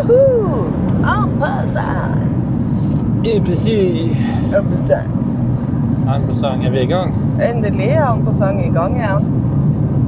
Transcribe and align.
Juhu! 0.00 0.64
Ampasang. 1.04 2.24
Ipsi! 3.24 4.10
En 4.54 4.64
prosent. 6.24 6.64
Er 6.64 6.70
vi 6.70 6.80
i 6.80 6.86
gang? 6.86 7.12
Endelig 7.40 7.88
er 7.92 8.04
han 8.04 8.24
på 8.24 8.32
sang 8.32 8.60
i 8.64 8.70
gang 8.72 8.96
igjen. 8.96 9.26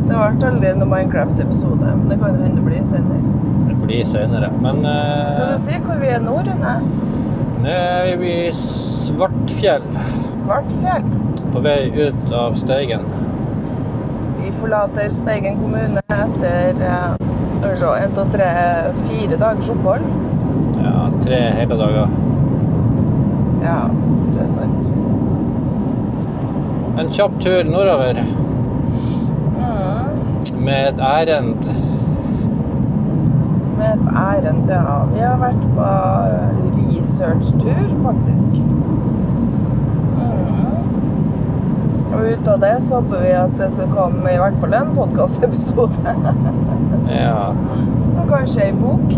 Det 0.09 0.17
ble 0.17 0.47
aldri 0.49 0.73
noen 0.79 0.89
Minecraft-episode, 0.91 1.85
men 1.85 2.09
det 2.09 2.19
kan 2.23 2.39
hende 2.41 2.57
det 2.59 2.65
blir 2.67 2.83
senere. 2.89 3.21
Det 3.69 3.77
blir 3.85 4.05
senere. 4.09 4.49
Men 4.65 4.81
eh, 4.89 5.27
Skal 5.29 5.53
du 5.53 5.61
si 5.61 5.77
hvor 5.85 6.01
vi 6.01 6.09
er 6.15 6.25
nå, 6.25 6.39
Rune? 6.49 6.75
nå 7.63 7.77
er 7.77 8.17
vi 8.21 8.33
i 8.49 8.53
Svartfjell. 8.57 9.85
Svartfjell. 10.27 11.05
På 11.53 11.61
vei 11.63 11.93
ut 12.01 12.33
av 12.35 12.57
Steigen. 12.59 13.05
Vi 14.41 14.51
forlater 14.57 15.13
Steigen 15.15 15.61
kommune 15.61 16.03
etter 16.17 16.81
eh, 16.81 17.13
skal 17.63 17.71
vi 17.71 17.77
se, 17.77 18.05
en, 18.05 18.13
to, 18.15 18.25
tre, 18.33 18.47
fire 19.07 19.37
dagers 19.39 19.71
opphold. 19.71 20.03
Ja, 20.83 20.95
tre 21.23 21.39
hele 21.55 21.77
dager. 21.79 22.09
Ja, 23.63 23.77
det 24.33 24.41
er 24.43 24.49
sant. 24.51 24.91
En 26.99 27.09
kjapp 27.09 27.39
tur 27.41 27.63
nordover 27.71 28.19
Mm. 29.53 30.65
med 30.65 30.89
et 30.89 31.01
ærend. 31.01 31.69
Med 33.79 33.87
et 33.95 34.09
ærend, 34.17 34.69
ja. 34.71 35.05
Vi 35.15 35.21
har 35.21 35.39
vært 35.39 35.63
på 35.77 35.87
researchtur, 36.77 37.95
faktisk. 38.03 38.51
Og 42.13 42.27
ut 42.33 42.49
av 42.49 42.61
det 42.61 42.75
så 42.85 43.01
håper 43.01 43.23
vi 43.25 43.33
at 43.37 43.55
det 43.57 43.69
skal 43.73 43.93
komme 43.93 44.33
i 44.33 44.41
hvert 44.41 44.59
fall 44.61 44.75
en 44.77 44.95
podkastepisode. 44.97 46.17
Ja. 47.13 47.51
Og 48.21 48.29
kanskje 48.31 48.69
ei 48.69 48.73
bok. 48.73 49.15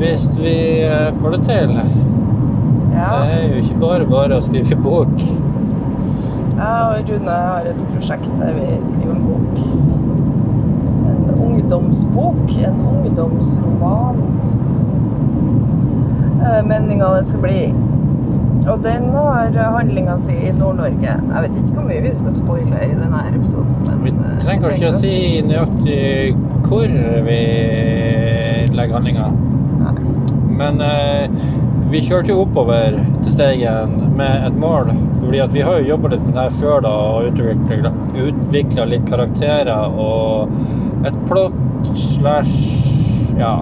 Hvis 0.00 0.24
vi 0.40 0.54
eh, 0.82 1.10
får 1.20 1.36
det 1.36 1.40
til. 1.44 1.74
Ja. 1.76 3.10
Det 3.20 3.34
er 3.36 3.44
jo 3.44 3.60
ikke 3.60 3.76
bare 3.82 4.06
bare 4.10 4.38
å 4.38 4.42
skrive 4.42 4.78
bok. 4.80 5.12
Jeg 5.20 6.80
og 6.96 7.12
Rune 7.12 7.36
har 7.36 7.68
et 7.70 7.84
prosjekt 7.92 8.32
der 8.40 8.56
vi 8.56 8.66
skriver 8.84 9.14
en 9.14 9.22
bok. 9.28 9.60
En 11.12 11.30
ungdomsbok. 11.46 12.56
En 12.66 12.82
ungdomsroman. 12.94 14.24
Er 16.40 16.56
det 16.56 16.66
meninga 16.72 17.14
det 17.18 17.24
skal 17.28 17.44
bli. 17.44 17.62
Og 18.68 18.82
den 18.84 19.06
har 19.14 19.56
handlinga 19.74 20.16
si 20.20 20.34
i 20.48 20.52
Nord-Norge. 20.52 21.14
Jeg 21.16 21.44
vet 21.44 21.56
ikke 21.60 21.76
hvor 21.78 21.86
mye 21.88 22.02
vi 22.04 22.12
skal 22.16 22.34
spoile 22.36 22.82
i 22.84 22.92
denne 22.96 23.22
episoden. 23.30 23.78
Men 23.86 24.02
Vi 24.04 24.12
eh, 24.12 24.34
trenger 24.42 24.66
kanskje 24.66 24.78
ikke 24.78 24.92
å 24.92 25.00
si 25.00 25.16
nøyaktig 25.48 26.00
hvor 26.68 26.98
vi 27.26 27.40
legger 28.76 28.98
handlinga. 28.98 29.30
Men 30.60 30.84
eh, 30.84 31.40
vi 31.90 32.02
kjørte 32.04 32.34
jo 32.34 32.44
oppover 32.44 33.00
til 33.22 33.32
Steigen 33.32 33.96
med 34.18 34.46
et 34.46 34.60
mål. 34.60 34.92
Fordi 35.20 35.40
vi 35.54 35.64
har 35.66 35.80
jo 35.80 35.94
jobba 35.94 36.12
litt 36.14 36.22
med 36.26 36.36
det 36.36 36.44
her 36.44 36.54
før 36.60 36.84
da, 36.84 36.94
og 37.16 37.40
utvikla 38.28 38.86
litt 38.88 39.08
karakterer 39.08 39.98
og 40.00 40.52
et 41.08 41.16
plott 41.28 41.90
slash 41.96 43.34
ja, 43.40 43.54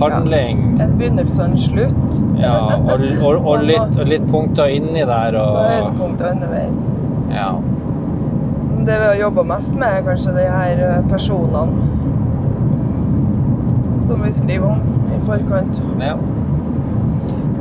handling. 0.00 0.62
En 0.82 0.94
begynnelse 0.98 1.42
og 1.42 1.50
en 1.50 1.60
slutt. 1.60 2.20
Ja, 2.40 2.54
og, 2.78 3.04
og, 3.22 3.34
og, 3.42 3.66
litt, 3.66 3.96
og 4.00 4.08
litt 4.10 4.26
punkter 4.30 4.72
inni 4.74 5.04
der 5.08 5.38
Og 5.40 5.58
og 5.58 5.68
høydepunkter 5.72 6.32
underveis. 6.36 6.80
Ja. 7.32 7.50
Det 8.78 8.96
vi 8.96 9.06
har 9.10 9.20
jobba 9.20 9.44
mest 9.52 9.74
med, 9.76 9.88
er 9.90 10.04
kanskje 10.06 10.34
de 10.38 10.48
her 10.48 10.82
eh, 10.88 10.98
personene 11.10 11.94
som 14.08 14.22
vi 14.24 14.30
skriver 14.32 14.66
om 14.70 15.14
i 15.14 15.20
forkant. 15.20 15.82
ja. 16.00 16.16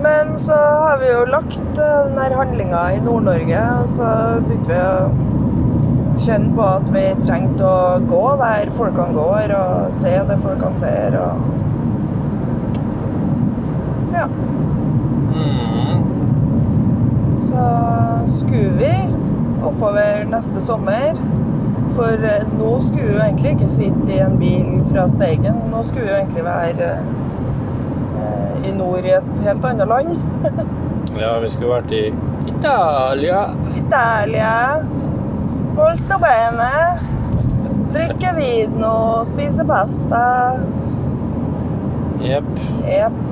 Men 0.01 0.37
så 0.37 0.53
har 0.53 0.99
vi 1.01 1.07
jo 1.09 1.23
lagt 1.25 1.79
eh, 1.81 2.01
den 2.07 2.19
her 2.21 2.35
handlinga 2.37 2.81
i 2.93 2.99
Nord-Norge, 3.01 3.61
og 3.81 3.87
så 3.89 4.09
begynte 4.45 4.69
vi 4.69 4.77
å 4.77 6.17
kjenne 6.17 6.53
på 6.57 6.65
at 6.65 6.91
vi 6.93 7.05
trengte 7.25 7.65
å 7.65 7.97
gå 8.09 8.23
der 8.41 8.71
folkene 8.73 9.17
går, 9.17 9.53
og 9.57 9.93
se 9.93 10.13
det 10.29 10.37
folkene 10.43 10.77
ser, 10.77 11.17
og 11.21 11.66
Ja. 14.17 14.27
Mm. 15.37 16.03
Så 17.37 17.65
skulle 18.27 18.73
vi 18.79 18.93
oppover 19.63 20.25
neste 20.25 20.61
sommer. 20.61 21.13
For 21.95 22.25
eh, 22.25 22.47
nå 22.59 22.79
skulle 22.79 23.03
vi 23.03 23.13
jo 23.13 23.21
egentlig 23.23 23.51
ikke 23.55 23.69
sitte 23.71 24.09
i 24.11 24.19
en 24.19 24.37
bil 24.41 24.81
fra 24.89 25.07
Steigen. 25.07 25.59
Nå 25.71 25.83
skulle 25.83 26.07
vi 26.07 26.11
jo 26.11 26.17
egentlig 26.17 26.45
være 26.45 26.89
eh, 28.17 28.69
i 28.69 28.73
nord 28.77 29.05
i 29.05 29.13
et 29.19 29.45
helt 29.45 29.69
annet 29.69 29.87
land. 29.87 30.17
ja, 31.21 31.37
vi 31.43 31.51
skulle 31.53 31.75
vært 31.77 31.93
i 31.95 32.03
Italia. 32.47 33.43
Italia. 33.75 34.55
Molto 35.77 36.19
bene. 36.25 36.73
Drikke 37.93 38.33
vino, 38.35 38.97
spise 39.25 39.65
pasta. 39.65 40.25
Jepp. 42.21 42.51
Jepp. 42.89 43.26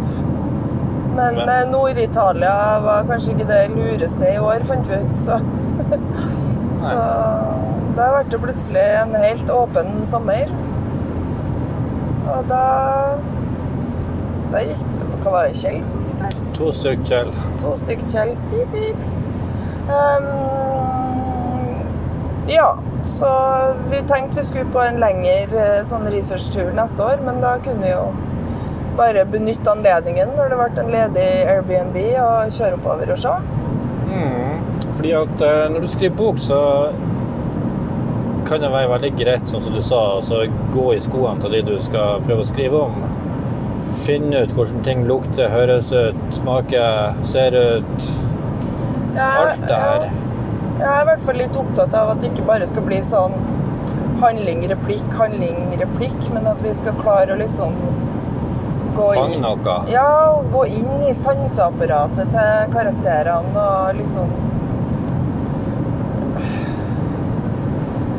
Men 1.15 1.35
Men- 1.35 1.49
eh, 1.49 1.65
Nord-Italia 1.71 2.55
var 2.83 3.03
kanskje 3.09 3.33
ikke 3.35 3.47
det 3.47 3.61
lureste 3.71 4.33
i 4.33 4.37
år, 4.39 4.63
fant 4.67 4.89
vi 4.91 4.95
ut. 4.95 5.15
Så, 5.15 5.39
så 6.87 6.95
da 7.95 8.09
ble 8.11 8.23
det 8.31 8.41
plutselig 8.43 8.83
en 9.01 9.15
helt 9.15 9.49
åpen 9.55 10.05
sommer. 10.05 10.51
Og 12.35 12.47
da 12.49 12.63
Da 14.51 14.61
gikk 14.61 14.81
det 14.93 15.05
Hva 15.23 15.31
var 15.31 15.47
det 15.47 15.55
Kjell 15.57 15.79
som 15.87 16.01
gikk 16.05 16.19
der? 16.21 16.35
To 16.57 16.67
stykk 16.75 17.05
Kjell. 17.09 17.31
To 17.61 17.71
stykk 17.79 18.03
Kjell. 18.11 18.35
Pip, 18.51 18.75
pip. 18.75 18.97
Um, 19.85 20.27
ja, 22.49 22.67
så 23.03 23.29
vi 23.89 23.97
tenkte 24.07 24.37
vi 24.37 24.43
skulle 24.43 24.65
på 24.73 24.81
en 24.85 24.99
lengre 25.01 25.63
eh, 25.79 25.81
sånn 25.87 26.05
researchtur 26.13 26.71
neste 26.77 27.01
år, 27.05 27.21
men 27.25 27.41
da 27.41 27.55
kunne 27.65 27.81
vi 27.85 27.91
jo 27.91 28.05
bare 28.97 29.25
benytte 29.29 29.72
anledningen 29.72 30.33
når 30.38 30.51
det 30.51 30.59
ble 30.59 30.83
en 30.83 30.94
ledig 30.94 31.28
Airbnb 31.51 31.97
og 32.23 32.56
kjøre 32.56 32.79
oppover 32.79 33.11
og 33.16 33.19
se. 33.22 33.33
Mm. 34.09 34.63
Fordi 34.95 35.11
at 35.19 35.44
eh, 35.47 35.66
når 35.73 35.85
du 35.85 35.89
skriver 35.91 36.17
bok, 36.17 36.39
så 36.39 36.61
kan 38.45 38.61
det 38.61 38.69
være 38.72 38.91
veldig 38.91 39.11
greit, 39.17 39.47
sånn 39.50 39.63
som 39.66 39.73
du 39.73 39.81
sa, 39.83 40.01
altså 40.19 40.44
gå 40.73 40.85
i 40.94 41.00
skoene 41.01 41.41
til 41.41 41.56
de 41.57 41.63
du 41.66 41.75
skal 41.81 42.22
prøve 42.25 42.45
å 42.45 42.47
skrive 42.47 42.83
om. 42.88 43.00
Finne 44.06 44.44
ut 44.45 44.53
hvordan 44.56 44.83
ting 44.85 45.03
lukter, 45.09 45.50
høres 45.50 45.91
ut, 45.94 46.19
smaker, 46.35 47.17
ser 47.25 47.57
ut. 47.57 48.07
Ja, 49.16 49.31
Alt 49.41 49.66
det 49.66 49.81
her. 49.81 50.07
Jeg 50.75 50.88
er 50.91 51.01
i 51.01 51.07
hvert 51.07 51.23
fall 51.23 51.38
litt 51.39 51.57
opptatt 51.57 51.94
av 51.95 52.13
at 52.13 52.22
det 52.22 52.33
ikke 52.33 52.47
bare 52.50 52.67
skal 52.67 52.83
bli 52.85 53.00
sånn 53.06 53.35
handling, 54.19 54.66
replikk, 54.69 55.06
handling, 55.17 55.72
replikk, 55.79 56.17
men 56.35 56.47
at 56.51 56.63
vi 56.63 56.73
skal 56.75 56.97
klare 57.00 57.35
å 57.35 57.39
liksom 57.39 57.75
gå 58.95 59.07
inn 59.22 59.44
noe. 59.44 59.78
Ja, 59.91 60.09
gå 60.51 60.66
inn 60.72 61.06
i 61.07 61.13
sanseapparatet 61.16 62.33
til 62.33 62.73
karakterene 62.75 63.69
og 63.69 64.01
liksom 64.01 64.35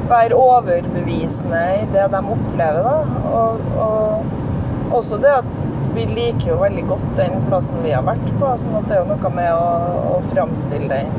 Være 0.06 0.36
overbevisende 0.38 1.60
i 1.80 1.86
det 1.90 2.04
de 2.12 2.18
opplever, 2.30 2.84
da. 2.86 3.22
Og, 3.34 3.64
og 3.82 4.94
også 4.94 5.18
det 5.18 5.32
at 5.40 5.48
vi 5.96 6.04
liker 6.06 6.52
jo 6.52 6.58
veldig 6.60 6.84
godt 6.86 7.08
den 7.18 7.40
plassen 7.48 7.82
vi 7.82 7.90
har 7.90 8.04
vært 8.06 8.30
på, 8.38 8.52
sånn 8.60 8.76
at 8.78 8.86
det 8.86 8.98
er 8.98 9.02
jo 9.02 9.08
noe 9.16 9.32
med 9.34 9.50
å, 9.50 9.72
å 10.12 10.20
framstille 10.30 10.86
den 10.92 11.10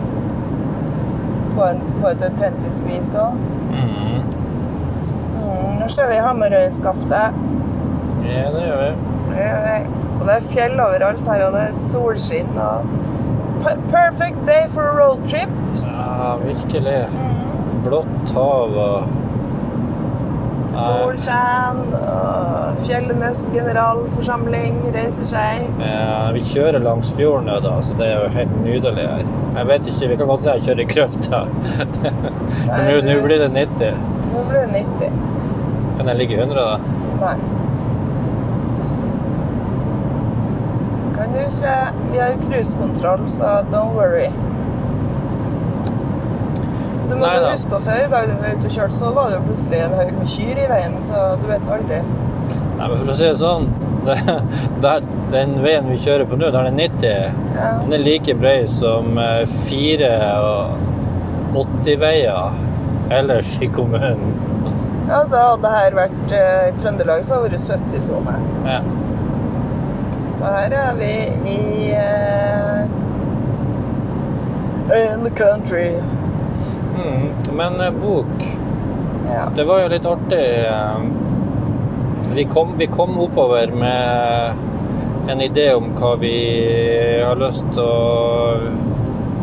på, 1.57 1.65
en, 1.65 1.83
på 1.97 2.11
et 2.13 2.23
autentisk 2.29 2.87
vis 2.87 3.11
òg. 3.19 3.35
Mm. 3.73 4.23
Mm, 5.41 5.75
nå 5.81 5.91
ser 5.91 6.11
vi 6.13 6.21
Hamarøyskaftet. 6.21 7.43
Ja, 8.23 8.49
det 8.53 8.65
gjør 8.67 8.83
vi. 8.85 9.16
Og 9.37 10.25
det 10.27 10.35
er 10.35 10.49
fjell 10.51 10.79
overalt 10.81 11.27
her, 11.29 11.45
og 11.47 11.55
det 11.55 11.67
er 11.69 11.77
solskinn 11.79 12.57
og 12.57 12.89
Perfect 13.91 14.45
day 14.45 14.67
for 14.69 14.85
a 14.85 14.93
roadtrip. 14.95 15.49
Ja, 16.19 16.35
virkelig. 16.39 17.07
Blått 17.83 18.31
hav 18.35 18.75
og 18.77 19.07
Solskjær 20.77 21.77
og 21.97 22.79
Fjellenes 22.83 23.39
generalforsamling 23.53 24.79
reiser 24.93 25.27
seg. 25.31 25.67
Ja, 25.81 26.29
vi 26.35 26.41
kjører 26.45 26.83
langs 26.83 27.13
fjorden 27.17 27.47
nå, 27.49 27.57
da, 27.63 27.77
så 27.81 27.95
det 27.97 28.09
er 28.11 28.25
jo 28.25 28.27
helt 28.35 28.55
nydelig 28.65 29.05
her. 29.07 29.23
Jeg 29.57 29.65
vet 29.71 29.83
ikke, 29.91 30.09
Vi 30.11 30.15
kan 30.19 30.27
godt 30.27 30.43
kjøre 30.65 30.81
i 30.83 30.89
grøfta. 30.91 31.39
Nå 33.07 33.15
blir 33.25 33.39
det 33.41 33.49
90. 33.55 33.95
Nå 34.33 34.39
blir 34.49 34.59
det 34.59 34.83
90. 34.85 35.11
Kan 35.97 36.05
jeg 36.11 36.15
ligge 36.21 36.35
100, 36.37 36.55
da? 36.61 36.77
Nei. 37.23 37.37
Kan 41.15 41.27
du 41.31 41.35
ikke 41.47 41.73
Vi 42.11 42.19
har 42.21 42.37
cruisekontroll, 42.43 43.25
så 43.31 43.57
don't 43.71 43.95
worry. 43.97 44.29
Du 47.07 47.15
må 47.15 47.27
jo 47.31 47.43
huske 47.47 47.69
på 47.71 47.79
før 47.85 48.01
i 48.03 48.07
dag 48.11 48.27
da 48.27 48.33
vi 48.35 48.41
var 48.43 48.55
ute 48.57 48.67
og 48.67 48.73
kjørte, 48.73 48.95
så 48.97 49.11
var 49.15 49.29
det 49.29 49.37
jo 49.37 49.43
plutselig 49.47 49.79
en 49.85 49.93
haug 49.95 50.09
med 50.17 50.31
kyr 50.31 50.59
i 50.59 50.65
veien, 50.71 50.97
så 51.01 51.21
du 51.41 51.45
vet 51.47 51.63
nå 51.63 51.75
aldri. 51.77 51.99
Nei, 52.77 52.87
men 52.87 52.97
for 52.99 53.11
å 53.13 53.15
si 53.17 53.25
det 53.29 53.37
sånn, 53.39 53.69
det, 54.07 54.17
det, 54.83 54.95
den 55.31 55.55
veien 55.63 55.87
vi 55.91 55.97
kjører 56.03 56.27
på 56.29 56.39
nå, 56.39 56.51
der 56.53 56.67
er 56.69 56.75
90, 56.75 57.07
Ja. 57.57 57.69
den 57.85 57.95
er 57.95 58.03
like 58.03 58.35
bred 58.37 58.67
som 58.69 59.17
eh, 59.23 59.45
fire 59.67 60.11
80-veier 61.57 62.59
ellers 63.17 63.55
i 63.63 63.71
kommunen. 63.71 64.35
Ja, 65.07 65.21
Altså, 65.21 65.39
hadde 65.39 65.69
her 65.71 65.93
vært 65.95 66.33
eh, 66.35 66.73
Trøndelag, 66.81 67.21
så 67.23 67.37
hadde 67.37 67.53
det 67.53 67.61
vært 67.63 67.93
70-sone. 67.95 68.33
Ja. 68.67 68.81
Så 70.29 70.43
her 70.43 70.73
er 70.75 70.93
vi 70.99 71.11
i 71.51 71.93
uh, 71.95 72.83
In 74.97 75.23
the 75.23 75.31
country. 75.35 76.01
Mm. 76.97 77.29
Men 77.57 77.81
uh, 77.81 77.91
bok 78.01 78.47
Ja. 79.27 79.47
Det 79.55 79.63
var 79.67 79.79
jo 79.81 79.87
litt 79.91 80.05
artig. 80.07 80.43
eh, 80.65 80.99
Vi 82.35 82.43
kom, 82.45 82.73
vi 82.77 82.87
kom 82.87 83.17
oppover 83.19 83.71
med 83.75 84.53
en 85.31 85.41
idé 85.41 85.73
om 85.75 85.89
hva 85.97 86.13
vi 86.21 86.31
har 87.25 87.35
lyst 87.35 87.65
til 87.75 87.83
å 87.83 88.57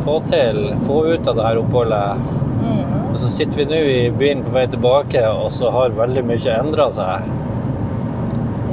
få 0.04 0.14
til, 0.28 0.62
få 0.86 0.96
ut 1.12 1.28
av 1.28 1.36
det 1.36 1.44
her 1.44 1.60
oppholdet. 1.60 2.24
Mhm. 2.62 2.94
Og 3.12 3.18
så 3.20 3.28
sitter 3.34 3.58
vi 3.60 3.66
nå 3.74 3.80
i 3.92 4.10
bilen 4.10 4.42
på 4.46 4.54
vei 4.56 4.64
tilbake, 4.72 5.20
og 5.28 5.50
så 5.52 5.70
har 5.74 5.92
veldig 5.98 6.24
mye 6.32 6.56
endra 6.58 6.88
seg. 6.96 7.28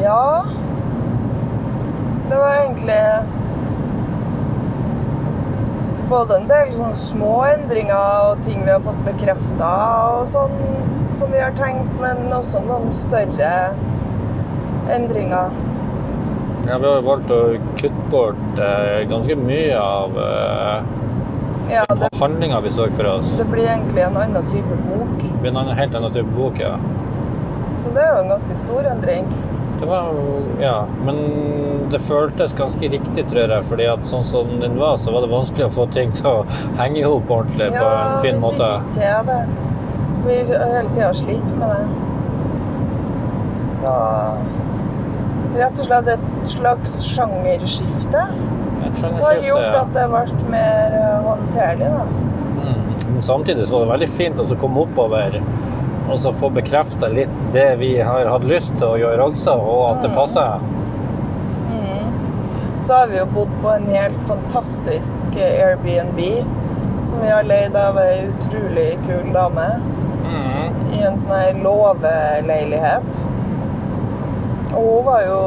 ja. 0.01 0.23
Det 2.31 2.37
var 2.39 2.53
egentlig 2.61 2.99
både 6.11 6.35
en 6.37 6.47
del 6.47 6.71
sånne 6.75 6.95
små 6.97 7.31
endringer 7.47 8.29
og 8.31 8.39
ting 8.43 8.61
vi 8.65 8.71
har 8.71 8.81
fått 8.83 8.99
bekrefta 9.05 9.71
og 10.17 10.25
sånn 10.31 10.55
som 11.11 11.31
vi 11.33 11.39
har 11.43 11.53
tenkt, 11.57 11.91
men 12.01 12.31
også 12.35 12.61
noen 12.67 12.87
større 12.91 13.51
endringer. 14.95 15.51
Ja, 16.67 16.77
vi 16.77 16.87
har 16.87 16.97
jo 16.99 17.05
valgt 17.07 17.31
å 17.35 17.39
kutte 17.79 18.07
bort 18.11 18.59
eh, 18.61 19.01
ganske 19.09 19.35
mye 19.39 19.75
av 19.81 20.19
eh, 20.21 20.91
Ja, 21.71 21.85
det, 21.95 22.11
handlinga 22.19 22.59
vi 22.63 22.71
så 22.75 22.87
for 22.95 23.07
oss. 23.15 23.31
det 23.39 23.47
blir 23.51 23.65
egentlig 23.71 24.03
en 24.05 24.19
annen 24.19 24.47
type 24.51 24.77
bok. 24.85 25.15
Det 25.23 25.39
blir 25.41 25.51
en 25.53 25.61
annen- 25.65 25.79
helt 25.79 25.95
annen 25.99 26.13
type 26.15 26.31
bok, 26.37 26.59
ja. 26.63 26.75
Så 27.79 27.91
det 27.95 28.03
er 28.03 28.13
jo 28.17 28.23
en 28.25 28.33
ganske 28.35 28.55
stor 28.59 28.87
endring. 28.91 29.27
Det 29.81 29.87
var 29.89 30.13
Ja, 30.61 30.85
men 31.05 31.17
det 31.91 31.99
føltes 31.99 32.53
ganske 32.53 32.89
riktig, 32.89 33.25
tror 33.29 33.49
jeg. 33.49 33.63
fordi 33.65 33.87
at 33.89 34.05
sånn 34.07 34.23
som 34.23 34.59
den 34.61 34.77
var, 34.79 34.97
så 34.97 35.11
var 35.11 35.25
det 35.25 35.31
vanskelig 35.31 35.65
å 35.65 35.73
få 35.73 35.87
ting 35.91 36.13
til 36.13 36.29
å 36.29 36.45
henge 36.77 37.01
i 37.01 37.03
hop 37.03 37.31
ordentlig 37.31 37.71
på 37.73 37.87
en 37.89 38.21
fin 38.21 38.39
måte. 38.43 38.61
Ja, 38.61 38.77
vi 38.77 38.77
fikk 38.77 38.87
ikke 38.87 38.99
til 38.99 39.27
det. 39.31 39.41
Vi 40.21 40.37
har 40.53 40.73
hele 40.75 40.95
tida 40.95 41.13
slitt 41.17 41.53
med 41.57 41.69
det. 41.73 41.83
Så 43.71 43.91
rett 45.55 45.79
og 45.79 45.85
slett 45.85 46.07
et 46.13 46.49
slags 46.49 46.93
sjangerskifte 47.11 48.21
Et 48.85 49.01
har 49.01 49.41
gjort 49.45 49.65
ja. 49.65 49.81
at 49.81 49.93
det 49.95 50.05
ble 50.11 50.51
mer 50.51 50.95
eh, 50.97 51.17
håndterlig, 51.25 51.89
da. 51.91 52.05
Mm. 52.61 52.87
Men 53.13 53.21
samtidig 53.21 53.67
så 53.67 53.79
var 53.79 53.85
det 53.85 53.91
veldig 53.95 54.09
fint 54.13 54.41
å 54.41 54.45
så 54.47 54.57
komme 54.59 54.85
oppover 54.85 55.41
og 56.11 56.19
så 56.19 56.33
få 56.35 56.49
bekrefta 56.53 57.07
litt 57.11 57.31
det 57.55 57.69
vi 57.79 57.93
har 58.03 58.27
hatt 58.27 58.45
lyst 58.47 58.75
til 58.77 58.89
å 58.91 58.99
gjøre 58.99 59.31
også, 59.31 59.55
og 59.55 59.83
at 59.93 60.05
det 60.05 60.11
passer. 60.15 60.59
Så 62.81 62.93
har 62.97 63.07
vi 63.07 63.19
jo 63.19 63.27
bodd 63.29 63.51
på 63.61 63.69
en 63.69 63.87
helt 63.93 64.23
fantastisk 64.25 65.35
eh, 65.37 65.59
Airbnb 65.67 66.17
som 67.05 67.21
vi 67.21 67.29
har 67.29 67.45
leid 67.45 67.75
av 67.77 67.99
ei 68.01 68.23
utrolig 68.31 68.95
kul 69.05 69.29
dame 69.35 69.67
Mm. 70.31 70.75
i 70.93 71.01
en 71.03 71.17
sånn 71.17 71.33
her 71.35 71.57
låveleilighet. 71.63 73.17
Og 74.71 74.85
hun 74.85 75.05
var 75.07 75.25
jo 75.25 75.39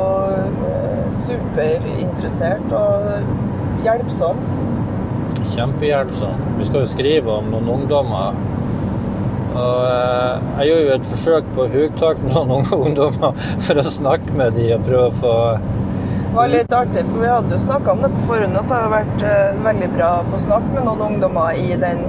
eh, 0.69 1.05
superinteressert 1.15 2.75
og 2.77 3.85
hjelpsom. 3.87 4.43
Kjempehjelpsom. 5.55 6.43
Vi 6.59 6.69
skal 6.69 6.85
jo 6.85 6.91
skrive 6.91 7.39
om 7.39 7.49
noen 7.55 7.71
ungdommer. 7.79 8.37
Og 9.55 9.85
eh, 9.87 10.47
jeg 10.59 10.69
gjorde 10.69 10.85
jo 10.85 10.95
et 10.97 11.09
forsøk 11.13 11.51
på 11.55 11.65
å 11.65 11.71
hugtake 11.71 12.27
noen 12.27 12.53
unge 12.57 12.79
ungdommer 12.89 13.45
for 13.63 13.79
å 13.79 13.93
snakke 13.97 14.35
med 14.35 14.57
dem 14.59 14.73
og 14.79 14.89
prøve 14.89 15.11
å 15.11 15.19
få 15.21 15.35
Det 15.61 16.33
var 16.35 16.51
litt 16.51 16.75
artig, 16.75 17.05
for 17.07 17.23
vi 17.23 17.31
hadde 17.31 17.55
jo 17.55 17.63
snakka 17.63 17.93
om 17.93 18.03
det 18.03 18.11
på 18.17 18.25
forhånd, 18.27 18.59
at 18.59 18.67
det 18.73 18.81
har 18.83 18.91
vært 18.91 19.23
uh, 19.23 19.61
veldig 19.69 19.91
bra 19.95 20.11
å 20.19 20.27
få 20.27 20.41
snakke 20.43 20.73
med 20.73 20.89
noen 20.89 21.05
ungdommer 21.13 21.61
i 21.61 21.79
den 21.79 22.03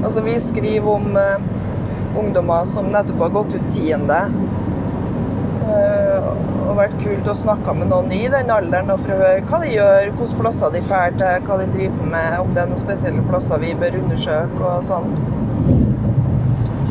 Altså, 0.00 0.22
vi 0.24 0.34
skriver 0.40 0.88
om 0.88 1.16
uh, 1.16 2.20
ungdommer 2.20 2.68
som 2.68 2.88
nettopp 2.92 3.20
har 3.26 3.32
gått 3.34 3.56
ut 3.56 3.66
tiende. 3.72 4.20
Uh, 5.68 6.30
og 6.70 6.78
vært 6.78 6.96
kult 7.02 7.28
å 7.28 7.34
snakke 7.36 7.74
med 7.76 7.90
noen 7.90 8.08
i 8.16 8.22
den 8.32 8.52
alderen 8.52 8.92
og 8.94 9.02
for 9.02 9.12
å 9.12 9.18
høre 9.20 9.44
hva 9.48 9.60
de 9.60 9.74
gjør, 9.74 10.12
hvilke 10.16 10.40
plasser 10.40 10.72
de 10.72 10.80
drar 10.86 11.16
til, 11.20 11.44
hva 11.48 11.58
de 11.60 11.68
driver 11.74 12.12
med, 12.14 12.38
om 12.40 12.54
det 12.56 12.64
er 12.64 12.72
noen 12.72 12.80
spesielle 12.80 13.24
plasser 13.28 13.60
vi 13.60 13.74
bør 13.80 14.00
undersøke 14.00 14.64
og 14.70 14.86
sånn. 14.88 15.12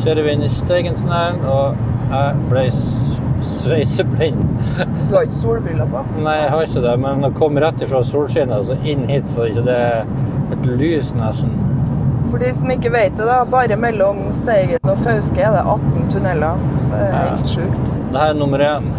Kjører 0.00 0.22
vi 0.24 0.32
inn 0.32 0.42
i 0.46 0.48
Steigentunnelen, 0.52 1.42
og 1.44 1.76
jeg 2.10 2.36
ble 2.50 2.62
sveiseblind. 3.44 4.40
Du 5.10 5.16
har 5.16 5.24
ikke 5.26 5.34
solbriller 5.36 5.88
på? 5.90 6.02
Nei, 6.22 6.36
jeg 6.42 6.50
har 6.54 6.62
ikke 6.66 6.82
det, 6.84 6.94
men 7.02 7.26
å 7.26 7.30
komme 7.36 7.62
rett 7.64 7.82
ifra 7.84 8.00
solskinnet 8.06 8.56
og 8.60 8.68
så 8.70 8.76
inn 8.86 9.06
hit, 9.10 9.28
så 9.32 9.44
er 9.44 9.52
ikke 9.52 9.64
det 9.66 9.80
et 10.56 10.68
lys 10.80 11.12
nesten. 11.18 11.56
For 12.30 12.38
de 12.42 12.50
som 12.54 12.70
ikke 12.70 12.92
vet 12.94 13.16
det, 13.18 13.26
da, 13.26 13.40
bare 13.50 13.76
mellom 13.80 14.26
Steigen 14.36 14.78
og 14.92 14.98
Fauske 15.00 15.40
er 15.42 15.54
det 15.56 15.62
18 15.64 16.10
tunneler. 16.14 16.60
Det 16.90 17.00
er 17.00 17.12
Ja. 17.14 17.22
helt 17.30 17.48
sjukt. 17.48 17.90
Det 18.12 18.20
her 18.20 18.34
er 18.34 18.38
nummer 18.38 18.58
én. 18.66 18.90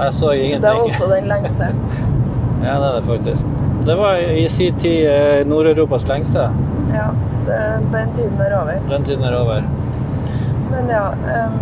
Jeg 0.00 0.12
så 0.16 0.30
ingenting. 0.32 0.62
Det 0.62 0.70
er 0.70 0.84
også 0.84 1.10
den 1.16 1.28
lengste. 1.28 1.72
Ja, 2.60 2.74
det 2.76 2.88
er 2.90 2.96
det 2.98 3.04
faktisk. 3.06 3.46
Det 3.86 3.94
var 3.96 4.18
i 4.36 4.42
sin 4.52 4.74
tid 4.76 5.06
eh, 5.08 5.46
Nord-Europas 5.48 6.02
lengste. 6.08 6.42
Ja, 6.92 7.06
det, 7.46 7.60
den 7.92 8.12
tiden 8.16 8.40
er 8.40 8.56
over. 8.60 8.80
Den 8.88 9.04
tiden 9.04 9.24
er 9.24 9.36
over. 9.40 9.64
Men 10.70 10.90
ja 10.92 11.06
um, 11.10 11.56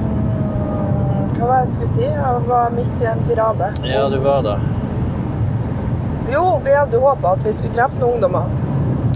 Hva 1.39 1.47
var 1.47 1.55
det 1.55 1.61
jeg 1.63 1.73
skulle 1.73 1.91
si? 1.93 2.05
Jeg 2.05 2.43
var 2.49 2.75
midt 2.75 3.03
i 3.03 3.09
en 3.09 3.25
tirade. 3.25 3.71
Ja, 3.87 4.09
du 4.11 4.19
var 4.25 4.43
det. 4.43 4.59
Jo, 6.33 6.61
vi 6.65 6.75
hadde 6.75 7.01
håpa 7.01 7.33
at 7.39 7.47
vi 7.47 7.53
skulle 7.57 7.75
treffe 7.75 8.03
noen 8.03 8.19
ungdommer. 8.19 8.51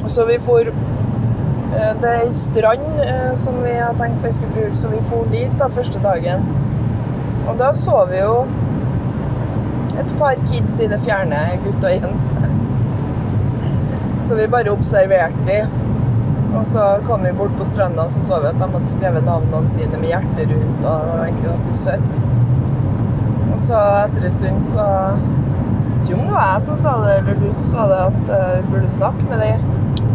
Så 0.06 0.25
vi 0.26 0.38
for 0.43 0.70
eh, 0.70 1.93
Det 2.00 2.09
er 2.09 2.23
ei 2.23 2.31
strand 2.32 3.03
eh, 3.05 3.32
som 3.38 3.59
vi 3.64 3.75
har 3.76 3.99
tenkt 3.99 4.25
vi 4.25 4.32
skulle 4.32 4.55
bruke, 4.55 4.76
så 4.79 4.88
vi 4.93 5.02
for 5.04 5.28
dit 5.35 5.52
da 5.61 5.69
første 5.73 6.00
dagen. 6.02 6.47
Og 7.49 7.59
da 7.59 7.73
så 7.76 8.04
vi 8.11 8.23
jo 8.23 8.47
et 9.99 10.14
par 10.19 10.38
kids 10.47 10.78
i 10.81 10.88
det 10.88 11.00
fjerne, 11.02 11.40
gutt 11.64 11.85
og 11.85 11.92
jente. 11.92 12.50
Så 14.23 14.37
vi 14.38 14.47
bare 14.49 14.71
observerte 14.71 15.42
de. 15.47 15.81
Og 16.52 16.66
så 16.68 16.87
kom 17.06 17.25
vi 17.25 17.32
bort 17.37 17.54
på 17.59 17.64
stranda 17.64 18.04
og 18.04 18.12
så 18.12 18.23
så 18.26 18.40
vi 18.42 18.50
at 18.50 18.61
de 18.61 18.68
hadde 18.75 18.90
skrevet 18.90 19.25
navnene 19.26 19.71
sine 19.71 19.99
med 19.99 20.12
hjertet 20.12 20.52
rundt. 20.52 20.85
og 20.85 21.06
det 21.06 21.18
var 21.18 21.25
egentlig 21.26 21.76
søtt. 21.80 22.23
Og 23.52 23.61
så 23.61 23.78
etter 24.06 24.26
en 24.26 24.37
stund 24.37 24.66
så 24.66 24.87
vet 26.02 26.11
ikke 26.11 26.21
om 26.21 26.26
det 26.26 26.35
var 26.35 26.49
jeg 26.52 26.62
som 26.66 26.78
sa 26.82 26.92
det, 27.04 27.12
eller 27.21 27.38
du 27.38 27.52
som 27.54 27.68
sa 27.71 27.87
det, 27.90 28.00
at 28.11 28.32
eh, 28.37 28.54
vi 28.56 28.71
burde 28.73 28.90
snakke 28.90 29.28
med 29.30 29.44
dem. 29.44 29.72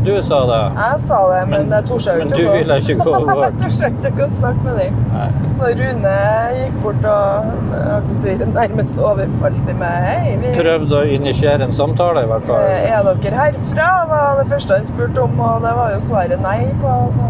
Du 0.08 0.14
sa 0.24 0.38
det. 0.48 0.60
Jeg 0.80 1.00
sa 1.04 1.18
det, 1.32 1.40
men, 1.50 1.66
Men- 1.68 1.74
jeg 1.76 1.86
torde 1.90 2.14
jo 2.14 2.20
men 2.24 2.30
du 2.32 2.44
ville 2.52 2.78
ikke 2.80 2.96
gå 3.04 3.16
bort. 3.28 3.42
jeg 3.44 3.58
torde 3.60 4.12
ikke 4.12 4.26
å 4.26 4.30
snakke 4.32 4.64
med 4.64 4.78
dem. 4.80 5.00
Nei. 5.12 5.28
Så 5.52 5.72
Rune 5.82 6.14
gikk 6.58 6.78
bort 6.86 7.08
og 7.12 8.14
si, 8.16 8.36
nærmest 8.56 9.02
overfalt 9.04 9.74
meg. 9.82 9.98
Hei, 10.08 10.38
vi, 10.42 10.54
Prøvde 10.62 11.02
å 11.02 11.04
initiere 11.18 11.68
en 11.68 11.76
samtale, 11.76 12.24
i 12.24 12.32
hvert 12.32 12.48
fall. 12.48 12.64
eh, 12.64 12.88
er 12.96 13.12
dere 13.12 13.42
herfra? 13.44 13.90
var 14.08 14.40
det 14.40 14.48
første 14.52 14.78
han 14.80 14.88
spurte 14.88 15.22
om, 15.28 15.40
og 15.40 15.62
det 15.66 15.74
var 15.76 15.92
jo 15.96 16.00
svaret 16.08 16.42
nei 16.42 16.62
på. 16.82 16.88
Altså. 16.88 17.28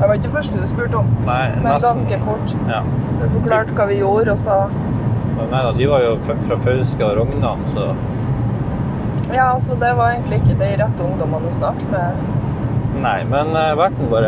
Det 0.00 0.08
var 0.08 0.14
ikke 0.14 0.28
det 0.28 0.32
første 0.32 0.60
du 0.62 0.68
spurte 0.70 0.96
om, 1.02 1.10
Nei, 1.26 1.42
men 1.60 1.82
ganske 1.82 2.20
fort. 2.24 2.54
Ja. 2.70 2.80
Du 3.20 3.26
forklarte 3.34 3.74
hva 3.76 3.84
vi 3.90 3.98
gjorde, 4.00 4.32
og 4.32 4.38
sa 4.40 4.62
Nei 5.40 5.60
da, 5.64 5.72
de 5.72 5.86
var 5.88 6.02
jo 6.04 6.14
fra 6.20 6.56
Fauske 6.60 7.04
og 7.04 7.16
Rognan, 7.16 7.62
så 7.68 7.86
Ja, 9.30 9.52
altså, 9.54 9.76
det 9.78 9.92
var 9.96 10.14
egentlig 10.14 10.40
ikke 10.42 10.58
de 10.58 10.70
rette 10.82 11.06
ungdommene 11.06 11.50
å 11.50 11.54
snakke 11.54 11.86
med. 11.92 12.22
Nei, 13.00 13.18
men 13.30 13.54
uh, 13.54 13.72
verten 13.78 14.10
vår 14.10 14.26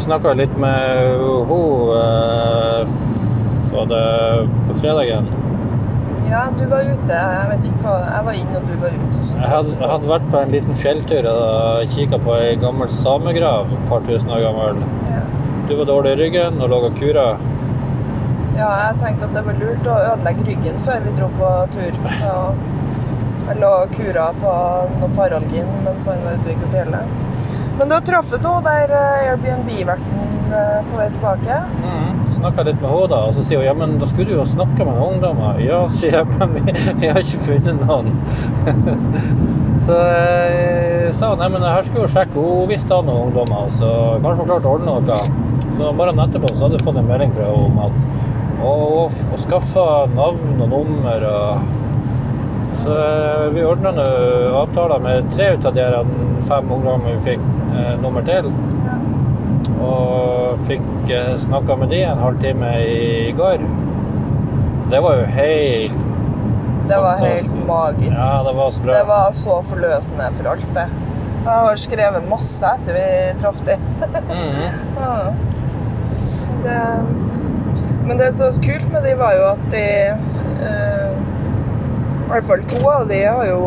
snakka 0.00 0.32
litt 0.36 0.54
med 0.60 1.20
hun 1.48 1.92
uh, 1.92 2.94
på 3.70 4.78
fredagen? 4.80 5.28
Ja, 6.30 6.46
du 6.58 6.64
var 6.70 6.82
ute. 6.82 7.16
Jeg 7.16 7.48
vet 7.50 7.66
ikke 7.68 7.82
hva 7.84 7.96
Jeg 8.02 8.24
var 8.26 8.38
inne, 8.40 8.58
og 8.58 8.70
du 8.70 8.78
var 8.82 8.94
ute. 8.94 9.26
Jeg 9.26 9.50
hadde, 9.52 9.74
jeg 9.76 9.90
hadde 9.92 10.10
vært 10.10 10.30
på 10.32 10.40
en 10.40 10.54
liten 10.54 10.78
fjelltur 10.80 11.28
og 11.30 11.92
kikka 11.94 12.18
på 12.24 12.38
ei 12.40 12.54
gammel 12.62 12.90
samegrav, 12.90 13.68
et 13.76 13.84
par 13.90 14.02
tusen 14.08 14.32
år 14.34 14.42
gammel. 14.48 14.80
Ja. 15.12 15.20
Du 15.68 15.76
var 15.80 15.90
dårlig 15.92 16.16
i 16.16 16.20
ryggen 16.24 16.58
og 16.62 16.72
lå 16.72 16.80
og 16.88 16.98
kura. 16.98 17.28
ja, 18.56 18.70
jeg 18.88 18.98
tenkte 19.02 19.28
at 19.28 19.36
det 19.36 19.44
var 19.46 19.60
lurt 19.60 19.88
å 19.92 19.96
ødelegge 20.14 20.48
ryggen 20.48 20.78
før 20.80 21.04
vi 21.04 21.14
dro 21.20 21.28
på 21.36 21.52
tur. 21.76 22.00
Så 22.16 22.34
jeg 23.46 23.60
lå 23.62 23.72
kura 23.94 24.30
på 24.40 24.52
noe 25.00 25.12
paralgin 25.16 25.68
mens 25.84 26.08
han 26.10 26.24
var 26.24 26.40
ute 26.40 26.54
i 26.54 26.70
fjellet. 26.72 27.46
Men 27.76 27.92
da 27.92 28.00
traff 28.00 28.32
jeg 28.32 28.42
noe 28.44 28.62
der 28.64 28.92
eh, 28.96 29.30
Airbnb-verten 29.30 30.52
eh, 30.56 30.78
på 30.88 30.98
vei 30.98 31.08
tilbake. 31.12 31.58
Mm. 31.82 32.22
Snakka 32.36 32.64
litt 32.66 32.80
med 32.80 32.90
henne, 32.90 33.10
da, 33.12 33.20
og 33.28 33.36
så 33.36 33.44
sier 33.44 33.60
hun 33.60 33.68
ja, 33.68 33.74
men 33.76 33.98
da 34.00 34.08
skulle 34.08 34.32
du 34.32 34.38
jo 34.38 34.46
snakke 34.48 34.86
med 34.88 35.00
ungdommer. 35.04 35.60
Ja, 35.62 35.82
sier 35.92 36.18
jeg, 36.22 36.30
men 36.40 36.56
vi, 36.56 36.74
vi 37.02 37.10
har 37.12 37.20
ikke 37.20 37.42
funnet 37.50 37.84
noen. 37.84 38.14
så 39.86 40.00
jeg 40.00 41.12
sa 41.16 41.34
hun 41.34 41.44
nei, 41.44 41.50
men 41.52 41.66
her 41.68 41.84
skulle 41.86 42.06
hun 42.08 42.14
sjekke. 42.16 42.40
Hun 42.40 42.70
visste 42.72 42.96
av 42.96 43.04
noen 43.06 43.28
ungdommer, 43.28 43.68
så 43.72 43.90
kanskje 44.24 44.42
hun 44.42 44.52
klarte 44.54 44.72
å 44.72 44.78
ordne 44.78 44.96
noe. 44.96 45.20
Så 45.76 45.92
morgenen 45.92 46.24
etterpå 46.24 46.54
så 46.54 46.66
hadde 46.66 46.80
jeg 46.80 46.86
fått 46.86 47.02
en 47.02 47.10
melding 47.10 47.36
fra 47.36 47.50
henne 47.50 47.66
om 47.68 47.82
at 47.84 48.62
å, 48.64 48.76
å 49.06 49.40
skaffe 49.40 49.90
navn 50.16 50.64
og 50.64 50.72
nummer. 50.72 51.28
og 51.28 51.84
så 52.86 52.96
eh, 53.02 53.46
vi 53.54 53.64
ordna 53.66 53.90
nå 53.96 54.06
avtaler 54.62 55.02
med 55.02 55.30
tre 55.34 55.48
ut 55.56 55.64
av 55.66 55.74
de 55.74 55.86
fem 56.46 56.68
ungdommene 56.70 57.16
vi 57.16 57.22
fikk 57.32 57.46
eh, 57.74 57.94
nummer 58.02 58.22
til. 58.26 58.48
Ja. 58.86 58.98
Og 59.86 60.60
fikk 60.68 61.10
eh, 61.12 61.32
snakka 61.42 61.76
med 61.80 61.90
de 61.92 62.02
en 62.06 62.22
halvtime 62.22 62.70
i 62.86 63.32
går. 63.36 63.64
Det 64.90 65.00
var 65.02 65.18
jo 65.18 65.24
helt 65.34 65.96
Det 66.86 66.96
var 67.02 67.16
Fantastisk. 67.18 67.50
helt 67.56 67.66
magisk. 67.66 68.18
Ja, 68.20 68.42
det 68.46 68.52
var 68.60 68.70
så 68.70 68.82
bra. 68.84 68.92
Det 68.94 69.06
var 69.08 69.32
så 69.34 69.56
forløsende 69.66 70.28
for 70.38 70.52
alt, 70.52 70.68
det. 70.76 70.86
Jeg 71.46 71.54
har 71.66 71.76
skrevet 71.78 72.28
masse 72.30 72.70
etter 72.78 72.94
vi 72.96 73.08
traff 73.42 73.58
dem. 73.66 73.82
Mhm. 74.30 74.62
Ja. 75.00 75.16
Det, 76.62 76.78
men 78.06 78.18
det 78.18 78.30
som 78.34 78.46
var 78.46 78.54
så 78.56 78.62
kult 78.64 78.86
med 78.92 79.04
de 79.06 79.12
var 79.18 79.34
jo 79.36 79.44
at 79.50 79.66
de 79.74 79.82
eh, 80.66 80.95
I 82.26 82.28
hvert 82.28 82.44
fall 82.48 82.62
to 82.66 82.80
av 82.90 83.04
de 83.08 83.20
har 83.22 83.44
jo 83.46 83.58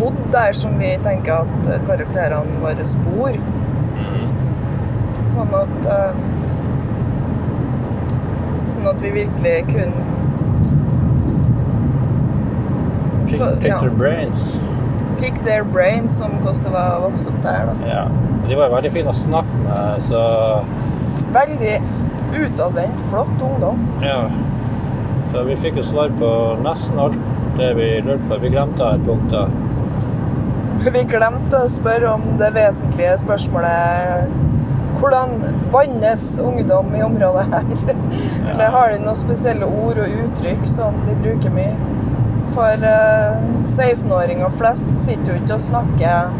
bodd 0.00 0.16
der 0.34 0.52
som 0.56 0.74
vi 0.80 0.90
tenker 1.04 1.44
at 1.44 1.68
eh, 1.70 1.82
karakterene 1.86 2.58
våre 2.62 2.86
bor. 3.04 3.36
Sånn 5.30 5.52
at 5.54 5.86
eh, 5.86 6.26
Sånn 8.70 8.86
at 8.86 9.00
vi 9.02 9.10
virkelig 9.14 9.54
kunne 9.70 10.08
Pick, 13.30 13.40
pick 13.60 13.68
ja. 13.70 13.78
their 13.80 13.90
brains. 13.94 14.58
pick 15.20 15.34
their 15.44 15.64
brains 15.64 16.20
om 16.24 16.32
hvordan 16.42 16.62
det 16.64 16.70
var 16.74 16.96
å 16.96 17.02
vokse 17.08 17.30
opp 17.30 17.40
der. 17.44 17.68
da. 17.70 17.74
Ja. 17.86 18.04
De 18.48 18.56
var 18.58 18.72
veldig 18.72 18.90
fine 18.94 19.12
å 19.12 19.14
snakke 19.16 19.58
med, 19.66 20.00
så 20.02 20.22
Veldig 21.30 21.76
utadvendt, 22.40 23.02
flott 23.10 23.42
ungdom. 23.46 23.84
ja. 24.02 24.24
Så 25.30 25.44
vi 25.46 25.54
fikk 25.54 25.76
jo 25.78 25.82
svar 25.86 26.10
på 26.18 26.28
nesten 26.64 26.98
alt 26.98 27.14
det 27.56 27.74
vi 27.74 27.88
lurte 28.02 28.28
på. 28.28 28.38
Vi 28.42 28.52
glemte 28.52 28.92
et 28.94 29.04
punkt 29.06 29.32
da. 29.32 29.46
Vi 30.94 31.02
glemte 31.04 31.64
å 31.64 31.68
spørre 31.68 32.14
om 32.14 32.22
det 32.40 32.52
vesentlige 32.56 33.18
spørsmålet 33.20 34.38
Hvordan 35.00 35.34
bannes 35.72 36.24
ungdom 36.42 36.94
i 36.96 37.02
området 37.04 37.44
her? 37.52 37.98
Eller 38.50 38.72
har 38.74 38.92
de 38.92 39.02
noen 39.04 39.18
spesielle 39.18 39.68
ord 39.68 40.00
og 40.02 40.16
uttrykk 40.24 40.64
som 40.68 40.98
de 41.06 41.14
bruker 41.20 41.54
mye? 41.54 41.76
For 42.50 42.82
uh, 42.82 43.44
16-åringer 43.62 44.50
flest 44.56 44.90
sitter 44.98 45.36
jo 45.36 45.42
ikke 45.42 45.58
og 45.58 45.62
snakker 45.68 46.32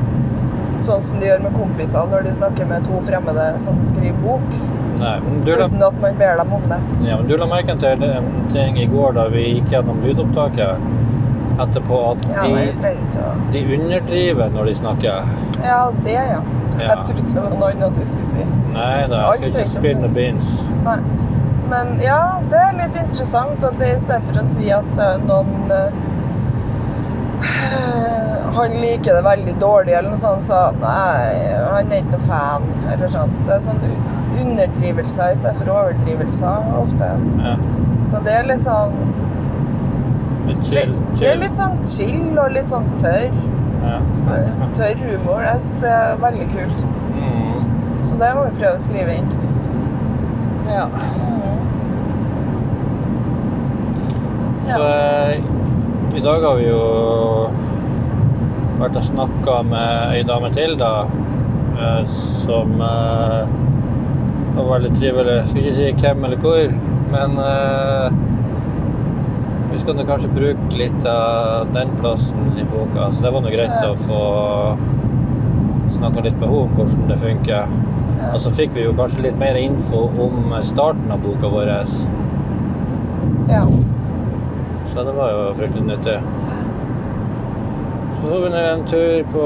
sånn 0.81 1.02
som 1.05 1.21
de 1.21 1.29
gjør 1.29 1.45
med 1.45 1.55
kompiser 1.55 2.11
når 2.11 2.26
de 2.26 2.35
snakker 2.35 2.69
med 2.71 2.87
to 2.88 2.99
fremmede 3.07 3.47
som 3.62 3.79
skriver 3.87 4.19
bok, 4.25 4.57
Nei, 5.00 5.14
du 5.47 5.50
la, 5.57 5.66
uten 5.66 5.83
at 5.87 6.00
man 6.02 6.19
ber 6.21 6.40
dem 6.42 6.52
om 6.52 6.64
det. 6.69 6.80
ja, 7.09 7.16
men 7.16 7.28
du 7.28 7.37
la 7.40 7.47
merke 7.49 7.76
til 7.80 8.04
en 8.04 8.26
ting 8.52 8.78
i 8.80 8.87
går 8.90 9.14
da 9.16 9.26
vi 9.33 9.47
gikk 9.54 9.73
gjennom 9.75 10.02
lydopptaket 10.04 10.88
etterpå, 11.61 11.99
at 12.12 12.28
Ja, 12.35 12.42
de, 12.47 12.92
å 13.21 13.33
de 13.52 13.62
underdriver 13.76 14.52
når 14.54 14.71
de 14.71 14.75
snakker. 14.78 15.33
Ja, 15.64 15.80
det, 16.04 16.12
ja. 16.16 16.40
Ja. 16.80 16.87
Jeg 16.87 16.97
trodde 17.09 17.26
det 17.35 17.42
var 17.42 17.57
noe 17.57 17.73
annet 17.73 17.99
du 17.99 18.04
skulle 18.07 18.28
si. 18.30 18.45
Nei 18.73 19.00
da, 19.11 19.25
jeg 19.35 19.40
skal 19.40 19.50
ikke 19.50 19.66
spinne 19.73 20.09
beans. 20.14 20.52
Nei. 20.87 21.00
Men 21.71 21.90
ja, 22.02 22.21
det 22.50 22.61
er 22.69 22.78
litt 22.78 22.97
interessant 22.99 23.64
at 23.66 23.76
det 23.78 23.90
i 23.95 23.99
stedet 24.02 24.25
for 24.26 24.40
å 24.40 24.47
si 24.47 24.71
at 24.75 25.02
eh, 25.04 25.21
noen 25.28 25.71
eh, 25.71 25.90
Han 28.57 28.75
liker 28.83 29.14
det 29.14 29.23
veldig 29.23 29.54
dårlig, 29.62 29.92
eller 29.95 30.11
noe 30.11 30.19
sånt, 30.19 30.42
så 30.42 30.62
nei, 30.80 31.28
han 31.71 31.92
er 31.92 32.00
ikke 32.02 32.16
noe 32.16 32.25
fan, 32.25 32.66
eller 32.90 33.12
sånn. 33.12 33.30
Det 33.47 33.54
er 33.54 33.62
sånn 33.64 33.78
underdrivelser 34.45 35.33
istedenfor 35.35 35.71
overdrivelser 35.75 36.71
ofte. 36.81 37.11
Ja. 37.45 37.55
Så 38.07 38.21
det 38.25 38.35
er 38.39 38.47
litt 38.49 38.63
sånn 38.65 38.95
Litt 40.49 40.65
chill. 40.67 40.79
litt, 40.79 41.21
Det 41.21 41.29
er 41.31 41.37
litt 41.43 41.55
sånn 41.59 41.77
chill 41.87 42.39
og 42.41 42.53
litt 42.57 42.71
sånn 42.71 42.87
tørr. 43.01 43.35
Ja. 43.85 43.99
Tørr 44.77 45.03
humor. 45.05 45.43
Jeg 45.45 45.61
syns 45.61 45.83
det 45.85 45.93
er 45.95 46.17
veldig 46.23 46.49
kult. 46.55 46.87
Mm. 47.17 48.05
Så 48.07 48.17
det 48.21 48.31
må 48.37 48.47
vi 48.49 48.57
prøve 48.61 48.75
å 48.79 48.83
skrive 48.87 49.19
inn. 49.21 49.31
ja. 50.71 50.87
Ja. 54.71 54.77
Så 54.77 54.85
eh, 54.87 55.41
i 56.15 56.21
dag 56.23 56.45
har 56.47 56.55
vi 56.61 56.67
jo 56.69 56.83
vært 58.79 58.97
og 59.01 59.03
snakka 59.03 59.57
med 59.67 60.15
ei 60.15 60.21
dame 60.29 60.51
til, 60.55 60.77
da, 60.79 60.91
eh, 61.75 62.05
som 62.07 62.77
eh, 64.50 64.61
var 64.61 64.71
veldig 64.75 64.92
trivelig. 64.99 65.37
Skal 65.49 65.62
ikke 65.62 65.76
si 65.78 65.92
hvem 66.02 66.25
eller 66.28 66.45
hvor, 66.45 66.75
men 67.11 67.38
uh, 67.38 68.11
vi 69.71 69.78
skal 69.83 69.97
nå 69.99 70.07
kanskje 70.09 70.33
bruke 70.35 70.78
litt 70.78 71.07
av 71.07 71.71
den 71.75 71.95
plassen 72.00 72.59
i 72.59 72.66
boka, 72.71 73.11
så 73.12 73.25
det 73.25 73.33
var 73.35 73.45
nå 73.45 73.52
greit 73.54 73.87
å 73.87 73.95
få 73.99 74.23
snakka 75.90 76.25
litt 76.25 76.38
med 76.38 76.49
henne 76.49 76.64
om 76.64 76.75
hvordan 76.76 77.09
det 77.11 77.19
funker. 77.21 77.76
Og 78.30 78.40
så 78.42 78.52
fikk 78.54 78.75
vi 78.76 78.85
jo 78.85 78.97
kanskje 78.99 79.25
litt 79.28 79.38
mer 79.40 79.57
info 79.59 80.04
om 80.25 80.52
starten 80.66 81.12
av 81.14 81.23
boka 81.25 81.50
vår. 81.50 81.71
Ja. 83.50 83.64
Så 84.90 85.07
det 85.07 85.14
var 85.16 85.33
jo 85.33 85.47
fryktelig 85.57 85.87
nyttig. 85.87 86.19
Så 88.21 88.29
får 88.29 88.41
vi 88.41 88.59
en 88.61 88.87
tur 88.87 89.23
på 89.33 89.45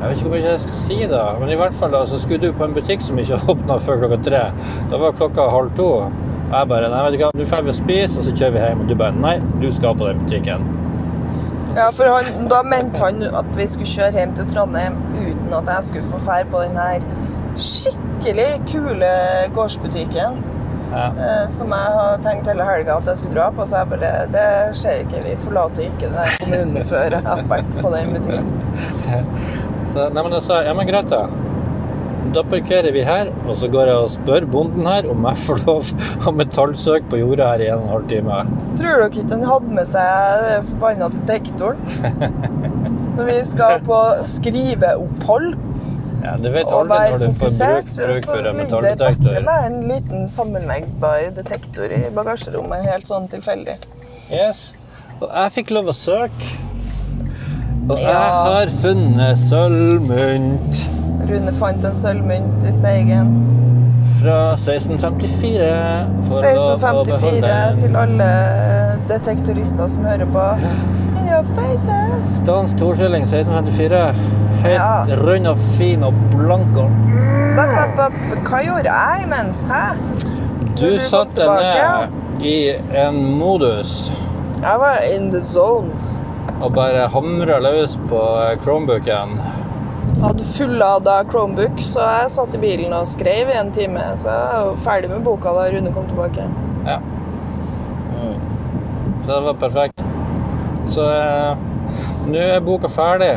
Jeg 0.00 0.08
vet 0.08 0.16
ikke 0.16 0.26
hvor 0.28 0.34
mye 0.34 0.44
jeg 0.44 0.60
skal 0.60 0.76
si, 0.76 0.96
da. 1.10 1.22
Men 1.40 1.52
i 1.52 1.56
hvert 1.56 1.76
fall 1.76 1.92
da, 1.94 2.02
så 2.06 2.18
skulle 2.20 2.42
du 2.42 2.52
på 2.56 2.66
en 2.66 2.74
butikk 2.76 3.04
som 3.04 3.18
ikke 3.18 3.38
åpna 3.54 3.78
før 3.80 4.02
klokka 4.02 4.18
tre. 4.26 4.42
Da 4.90 5.00
var 5.00 5.16
klokka 5.16 5.46
halv 5.54 5.72
to. 5.78 5.88
Og 6.02 6.52
jeg 6.52 6.68
bare 6.70 6.90
Nei, 6.92 7.00
vet 7.06 7.16
du 7.16 7.22
hva, 7.22 7.30
nå 7.36 7.46
drar 7.48 7.64
vi 7.64 7.72
og 7.72 7.78
spiser, 7.78 8.20
og 8.20 8.28
så 8.28 8.34
kjører 8.34 8.54
vi 8.56 8.66
hjem. 8.66 8.84
Og 8.84 8.92
du 8.92 8.94
bare 9.00 9.16
Nei, 9.16 9.38
du 9.62 9.68
skal 9.72 9.96
på 9.96 10.10
den 10.10 10.20
butikken. 10.24 10.68
Ja, 11.76 11.88
for 11.94 12.10
han, 12.10 12.48
da 12.50 12.60
mente 12.66 13.00
han 13.04 13.24
at 13.28 13.50
vi 13.56 13.66
skulle 13.70 13.90
kjøre 13.90 14.20
hjem 14.20 14.36
til 14.38 14.48
Trondheim 14.50 14.96
uten 15.14 15.52
at 15.60 15.68
jeg 15.74 15.88
skulle 15.88 16.06
få 16.08 16.20
fære 16.24 16.48
på 16.52 16.62
den 16.66 16.78
her 16.80 17.04
skikkelig 17.58 18.48
kule 18.70 19.10
gårdsbutikken 19.54 20.40
Ja. 20.92 21.06
eh, 21.26 21.42
som 21.52 21.72
jeg 21.74 21.96
har 21.98 22.22
tenkt 22.24 22.48
hele 22.50 22.64
helga 22.64 22.96
at 23.00 23.10
jeg 23.12 23.20
skulle 23.22 23.36
dra 23.38 23.48
på. 23.54 23.66
Så 23.68 23.82
jeg 23.82 23.90
bare 23.92 24.12
Det 24.32 24.46
skjer 24.78 25.02
ikke. 25.04 25.24
Vi 25.26 25.34
forlater 25.42 25.88
ikke 25.88 26.12
den 26.14 26.38
kommunen 26.44 26.88
før 26.88 27.18
jeg 27.18 27.26
har 27.26 27.44
vært 27.50 27.76
på 27.80 27.92
den 27.96 28.14
butikken. 28.16 28.54
Så 29.88 30.08
nei, 30.12 30.22
men 30.22 30.34
jeg 30.36 30.44
sa 30.44 30.62
ja, 30.66 30.74
men 30.76 30.88
greit, 30.88 31.08
da. 31.08 31.26
Da 32.34 32.42
parkerer 32.44 32.92
vi 32.92 33.00
her, 33.06 33.30
og 33.48 33.54
så 33.56 33.70
går 33.72 33.88
jeg 33.88 34.00
og 34.02 34.10
spør 34.12 34.44
bonden 34.52 34.84
her 34.84 35.06
om 35.08 35.24
jeg 35.30 35.40
får 35.46 35.62
lov 35.64 35.86
å 36.28 36.32
metallsøke 36.36 37.08
på 37.08 37.20
jorda 37.22 37.46
her 37.54 37.62
i 37.64 37.68
en 37.72 37.78
og 37.80 37.86
en 37.86 37.94
halv 37.94 38.10
time. 38.10 38.40
Tror 38.76 39.00
dere 39.00 39.06
ikke 39.08 39.24
han 39.32 39.46
hadde 39.48 39.78
med 39.78 39.88
seg 39.88 40.42
den 40.44 40.66
forbanna 40.68 41.08
detektoren? 41.14 41.80
Når 43.16 43.30
vi 43.30 43.38
skal 43.48 43.80
på 43.86 44.00
skriveopphold 44.28 45.48
Ja, 46.24 46.34
du 46.36 46.48
vet 46.50 46.66
aldri 46.66 46.98
når 47.12 47.18
du 47.22 47.26
får 47.38 47.52
bruk, 47.58 47.90
bruk 47.96 48.24
så 48.24 48.32
for 48.32 48.48
en 48.50 48.56
metalldetektor. 48.58 49.28
det 49.28 49.42
metalldetektor. 49.44 49.66
en 49.66 49.78
liten 49.88 50.28
sammenleggbar 50.28 51.28
detektor 51.36 51.94
i 51.94 52.00
bagasjerommet, 52.14 52.88
helt 52.90 53.10
sånn 53.10 53.28
tilfeldig. 53.30 53.76
Yes. 54.30 54.68
Og 55.20 55.28
jeg 55.30 55.54
fikk 55.60 55.70
lov 55.76 55.92
å 55.92 55.96
søke. 55.96 56.54
Og 57.88 58.00
jeg 58.02 58.14
har 58.14 58.68
funnet 58.82 59.38
sølvmynt 59.40 60.82
Rune 61.28 61.52
fant 61.56 61.84
en 61.84 61.96
sølvmynt 61.96 62.64
i 62.68 62.72
Steigen. 62.72 63.32
fra 64.18 64.36
1654. 64.56 65.66
For 66.28 66.46
lov 66.56 66.70
å 66.72 66.76
1654 66.78 67.80
til 67.82 67.98
alle 68.00 68.28
detektorister 69.10 69.90
som 69.92 70.06
hører 70.08 70.30
på. 70.32 70.46
Your 71.28 71.44
faces! 71.44 72.38
Dansk 72.46 72.76
toskilling 72.80 73.22
1654. 73.26 74.12
Helt 74.62 74.74
Ja. 74.74 75.04
rund 75.26 75.46
og 75.46 75.56
fin 75.78 76.02
og 76.02 76.12
blank. 76.32 76.76
og 76.76 76.90
Bap, 77.56 77.68
bap, 77.76 77.96
bap. 77.96 78.12
Hva 78.48 78.62
gjorde 78.64 78.84
jeg 78.90 79.22
imens? 79.26 79.64
Hæ? 79.64 79.96
Du 80.80 80.98
satt 80.98 81.34
du 81.36 81.42
satte 81.42 81.46
ned 81.46 82.44
i 82.46 82.70
en 83.06 83.16
modus 83.38 84.12
Jeg 84.62 84.76
var 84.78 84.96
in 85.16 85.30
the 85.30 85.40
zone. 85.40 85.90
og 86.62 86.72
bare 86.74 87.08
hamra 87.08 87.58
løs 87.60 87.98
på 88.08 88.20
Chromebooken. 88.62 89.38
Jeg 89.38 90.24
Hadde 90.24 90.44
fullada 90.44 91.22
Chromebook, 91.30 91.78
så 91.78 92.00
jeg 92.00 92.30
satt 92.30 92.54
i 92.54 92.58
bilen 92.58 92.92
og 92.92 93.06
skrev 93.06 93.48
i 93.54 93.58
en 93.60 93.70
time. 93.72 94.00
Så 94.16 94.28
jeg 94.28 94.66
var 94.66 94.76
ferdig 94.76 95.10
med 95.10 95.22
boka 95.24 95.48
da 95.48 95.68
Rune 95.76 95.92
kom 95.92 96.04
tilbake. 96.06 96.42
Ja. 96.86 96.98
Så 99.26 99.34
det 99.34 99.44
var 99.44 99.54
perfekt. 99.54 100.02
Så 100.88 101.04
eh, 101.04 101.56
nå 102.28 102.38
er 102.56 102.60
boka 102.64 102.88
ferdig. 102.92 103.34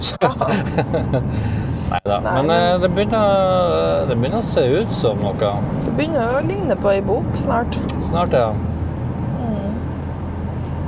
Nei, 1.90 2.20
Men 2.22 2.46
men- 2.46 2.50
eh, 2.56 2.78
det 2.82 2.90
begynner, 2.94 4.06
det 4.08 4.16
begynner 4.18 4.38
å 4.40 4.46
se 4.46 4.62
ut 4.80 4.92
som 4.94 5.18
noe. 5.24 5.52
Det 5.84 5.94
begynner 5.98 6.36
å 6.38 6.42
ligne 6.46 6.76
på 6.78 6.92
ei 6.92 7.00
bok 7.02 7.32
snart. 7.38 7.78
Snart, 8.06 8.32
ja. 8.36 8.52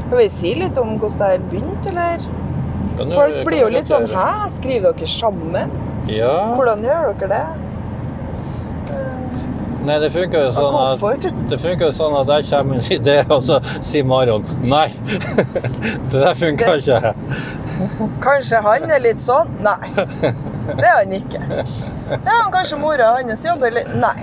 Skal 0.07 0.19
vi 0.21 0.29
si 0.29 0.51
litt 0.59 0.77
om 0.79 0.99
hvordan 1.01 1.19
det 1.19 1.29
her 1.33 1.45
begynte, 1.51 1.91
eller? 1.91 2.19
Du- 2.99 3.11
Folk 3.17 3.39
blir 3.49 3.63
jo 3.63 3.69
litt 3.73 3.89
sånn? 3.89 4.05
Hæ, 4.13 4.49
skriver 4.53 4.93
dere 4.93 5.07
sammen? 5.09 5.71
Ja. 6.07 6.53
Hvordan 6.55 6.83
gjør 6.85 7.15
dere 7.19 7.29
det? 7.33 7.47
Nei, 9.83 9.97
det 9.99 10.13
funker 10.15 10.47
jo 10.47 10.53
sånn 10.55 10.77
at? 10.79 11.27
Det 11.51 11.59
funker 11.59 11.89
jo 11.89 11.93
sånn 11.97 12.15
at 12.21 12.31
jeg 12.37 12.49
kommer 12.53 12.77
med 12.77 12.85
en 12.85 12.97
idé, 12.97 13.17
og 13.35 13.43
så 13.47 13.59
sier 13.83 14.07
Marion 14.07 14.47
nei. 14.63 14.87
det 16.11 16.15
der 16.15 16.35
funker 16.39 16.79
ikke. 16.79 17.15
Kanskje 18.23 18.63
han 18.63 18.91
er 18.91 19.03
litt 19.03 19.23
sånn? 19.23 19.51
Nei. 19.65 19.93
Det 20.63 20.87
er 20.87 20.99
han 21.01 21.15
ikke. 21.17 21.41
Ja, 22.13 22.39
kanskje 22.55 22.79
mora 22.79 23.15
hans 23.17 23.43
jobber 23.47 23.75
litt 23.75 23.91
Nei. 23.99 24.15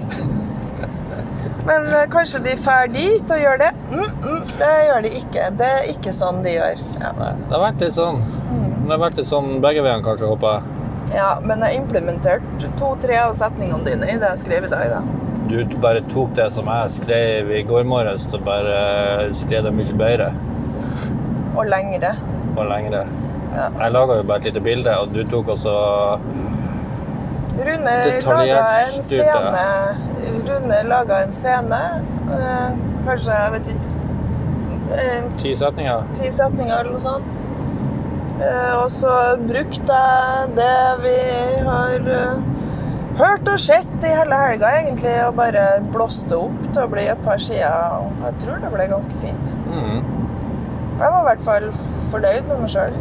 Men 1.68 1.88
eh, 1.94 2.06
kanskje 2.10 2.40
de 2.40 2.56
drar 2.56 2.88
dit 2.88 3.32
og 3.36 3.42
gjør 3.44 3.60
det? 3.62 3.70
Mm, 3.92 4.06
mm, 4.24 4.44
det 4.58 4.74
gjør 4.88 5.04
de 5.06 5.12
ikke. 5.20 5.48
Det 5.60 5.70
er 5.76 5.90
ikke 5.92 6.14
sånn 6.16 6.40
de 6.46 6.56
gjør. 6.56 6.84
Ja. 7.02 7.12
Nei, 7.20 7.32
det 7.44 7.54
har 7.54 7.64
vært 7.68 7.84
litt 7.84 7.98
sånn. 7.98 8.22
Det 8.50 8.94
har 8.96 9.02
vært 9.04 9.20
litt 9.22 9.30
sånn 9.30 9.52
begge 9.62 9.84
veiene, 9.86 10.04
kanskje, 10.06 10.32
håper 10.32 10.56
jeg. 10.56 10.76
ja, 11.20 11.30
men 11.46 11.62
jeg 11.66 11.82
implementerte 11.84 12.72
to-tre 12.80 13.20
av 13.22 13.36
setningene 13.38 13.86
dine 13.86 14.10
i 14.10 14.18
det 14.22 14.32
jeg 14.34 14.46
skrev 14.46 14.66
i 14.66 14.72
dag, 14.72 14.96
da. 14.96 15.19
Du 15.50 15.64
bare 15.82 16.02
tok 16.06 16.36
det 16.38 16.46
som 16.54 16.68
jeg 16.70 16.92
skrev 16.94 17.50
i 17.58 17.64
går 17.66 17.88
morges, 17.90 18.28
og 18.38 18.44
bare 18.46 19.30
skrev 19.34 19.64
det 19.66 19.72
mye 19.74 19.96
bedre 19.98 20.28
Og 21.58 21.66
lengre. 21.66 22.12
og 22.58 22.66
lengre. 22.70 23.02
Ja. 23.56 23.66
Jeg 23.82 23.92
laga 23.96 24.18
jo 24.20 24.24
bare 24.30 24.38
et 24.44 24.46
lite 24.50 24.62
bilde, 24.62 24.94
og 25.00 25.14
du 25.14 25.24
tok 25.30 25.48
også 25.56 25.74
Rune 27.60 27.96
laga 28.24 28.68
en 28.86 29.02
scene. 29.02 29.64
Rune 30.48 30.78
laga 30.88 31.24
en 31.26 31.32
scene. 31.34 31.80
eh, 32.30 32.70
kanskje, 33.06 33.34
jeg 33.34 33.52
vet 33.52 33.68
ikke 33.74 33.90
ti 35.38 35.56
setninger. 35.56 36.04
ti 36.14 36.30
setninger 36.32 36.80
eller 36.80 36.92
noe 36.92 37.00
sånt. 37.00 37.26
Eh, 38.40 38.74
og 38.84 38.90
så 38.92 39.14
brukte 39.48 39.98
jeg 39.98 40.56
det 40.56 40.80
vi 41.04 41.18
har 41.66 42.08
eh, 42.16 42.59
hørt 43.20 43.50
og 43.52 43.60
sett 43.60 44.06
i 44.08 44.14
hele 44.16 44.38
helga, 44.40 44.70
egentlig, 44.82 45.16
og 45.28 45.36
bare 45.40 45.66
blåste 45.94 46.38
opp 46.40 46.62
til 46.70 46.84
å 46.86 46.90
bli 46.92 47.06
et 47.12 47.22
par 47.26 47.42
sider. 47.42 48.08
Jeg 48.26 48.40
tror 48.44 48.62
det 48.64 48.72
ble 48.74 48.88
ganske 48.92 49.20
fint. 49.22 49.56
Mm. 49.68 50.00
Jeg 51.00 51.12
var 51.14 51.20
i 51.22 51.28
hvert 51.30 51.44
fall 51.44 51.68
fornøyd 52.12 52.48
med 52.50 52.64
meg 52.66 52.72
sjøl. 52.74 52.96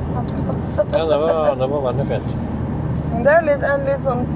Ja, 0.79 1.05
det 1.11 1.19
var, 1.23 1.55
det 1.59 1.71
var 1.73 1.87
veldig 1.89 2.07
fint. 2.13 2.35
Det 3.25 3.33
er 3.35 3.47
litt, 3.47 3.65
en 3.67 3.87
litt 3.89 4.05
sånn 4.05 4.27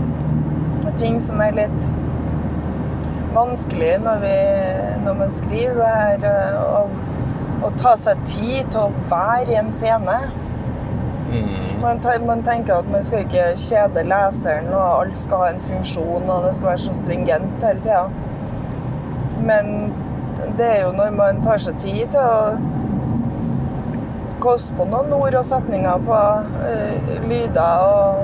ting 0.99 1.19
som 1.23 1.39
er 1.45 1.55
litt 1.55 1.91
vanskelig 3.33 3.93
når, 4.03 4.19
vi, 4.25 4.33
når 5.07 5.15
man 5.23 5.31
skriver 5.33 5.79
det 5.79 5.93
her. 5.97 6.27
eh, 6.29 6.57
Å, 6.83 6.83
å 7.63 7.71
ta 7.79 7.93
seg 7.97 8.25
tid 8.27 8.73
til 8.75 8.81
å 8.89 9.05
være 9.09 9.55
i 9.55 9.59
en 9.61 9.71
scene. 9.73 10.17
Mm. 11.31 11.62
Man, 11.83 12.01
man 12.27 12.43
tenker 12.47 12.75
at 12.79 12.91
man 12.91 13.03
skal 13.03 13.25
ikke 13.25 13.49
kjede 13.59 14.05
leseren, 14.07 14.69
og 14.71 15.01
alt 15.01 15.17
skal 15.19 15.37
ha 15.43 15.49
en 15.51 15.61
funksjon, 15.61 16.29
og 16.31 16.45
det 16.47 16.53
skal 16.57 16.69
være 16.69 16.79
så 16.79 16.93
stringent 16.95 17.65
hele 17.67 17.83
tida. 17.83 18.05
Men 19.43 19.93
det 20.59 20.69
er 20.69 20.85
jo 20.85 20.93
når 20.95 21.11
man 21.17 21.43
tar 21.43 21.59
seg 21.59 21.81
tid 21.83 22.15
til 22.15 22.23
å 22.23 22.55
koste 24.43 24.75
på 24.79 24.87
noen 24.91 25.13
ord 25.17 25.35
og 25.39 25.45
setninger 25.47 26.07
på 26.07 26.21
uh, 26.63 27.11
lyder 27.31 27.83
og 27.87 28.23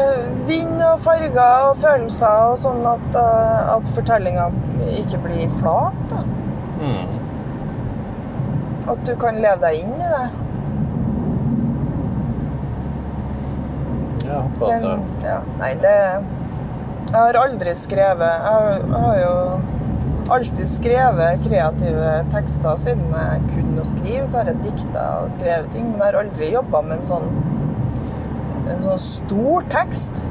eh, 0.00 0.22
vind 0.48 0.78
og 0.80 1.00
farger 1.04 1.66
og 1.70 1.76
følelser 1.80 2.46
og 2.52 2.60
sånn 2.60 2.86
at, 2.88 3.08
uh, 3.16 3.74
at 3.76 3.92
fortellinga 3.96 4.48
ikke 5.00 5.20
blir 5.26 5.44
flat. 5.58 5.98
da. 6.12 6.22
Mm. 6.80 7.18
At 8.92 9.04
du 9.06 9.12
kan 9.20 9.40
leve 9.44 9.60
deg 9.66 9.84
inn 9.84 9.96
i 9.96 10.14
det. 10.14 10.24
Ja, 14.32 14.42
på 14.58 14.70
Men, 14.70 15.04
ja, 15.24 15.38
nei, 15.60 15.74
det 15.82 15.94
Jeg 17.12 17.18
har 17.18 17.36
aldri 17.42 17.74
skrevet 17.76 18.32
Jeg 18.32 18.56
har, 18.56 18.68
jeg 18.80 19.02
har 19.04 19.18
jo 19.20 19.36
alltid 20.32 20.68
skrevet 20.70 21.42
kreative 21.44 22.12
tekster 22.32 22.78
siden 22.80 23.10
jeg 23.12 23.40
kunne 23.50 23.82
å 23.82 23.84
skrive. 23.84 24.22
Så 24.30 24.38
har 24.38 24.48
jeg 24.48 24.62
dikta 24.64 25.02
og 25.20 25.26
skrevet 25.32 25.68
ting, 25.74 25.90
men 25.90 25.98
jeg 25.98 26.06
har 26.06 26.18
aldri 26.22 26.48
jobba 26.54 26.80
med 26.86 27.00
en 27.00 27.08
sånn 27.10 27.26
en 28.72 28.80
sånn 28.80 29.00
stor 29.02 29.66
tekst. 29.72 30.22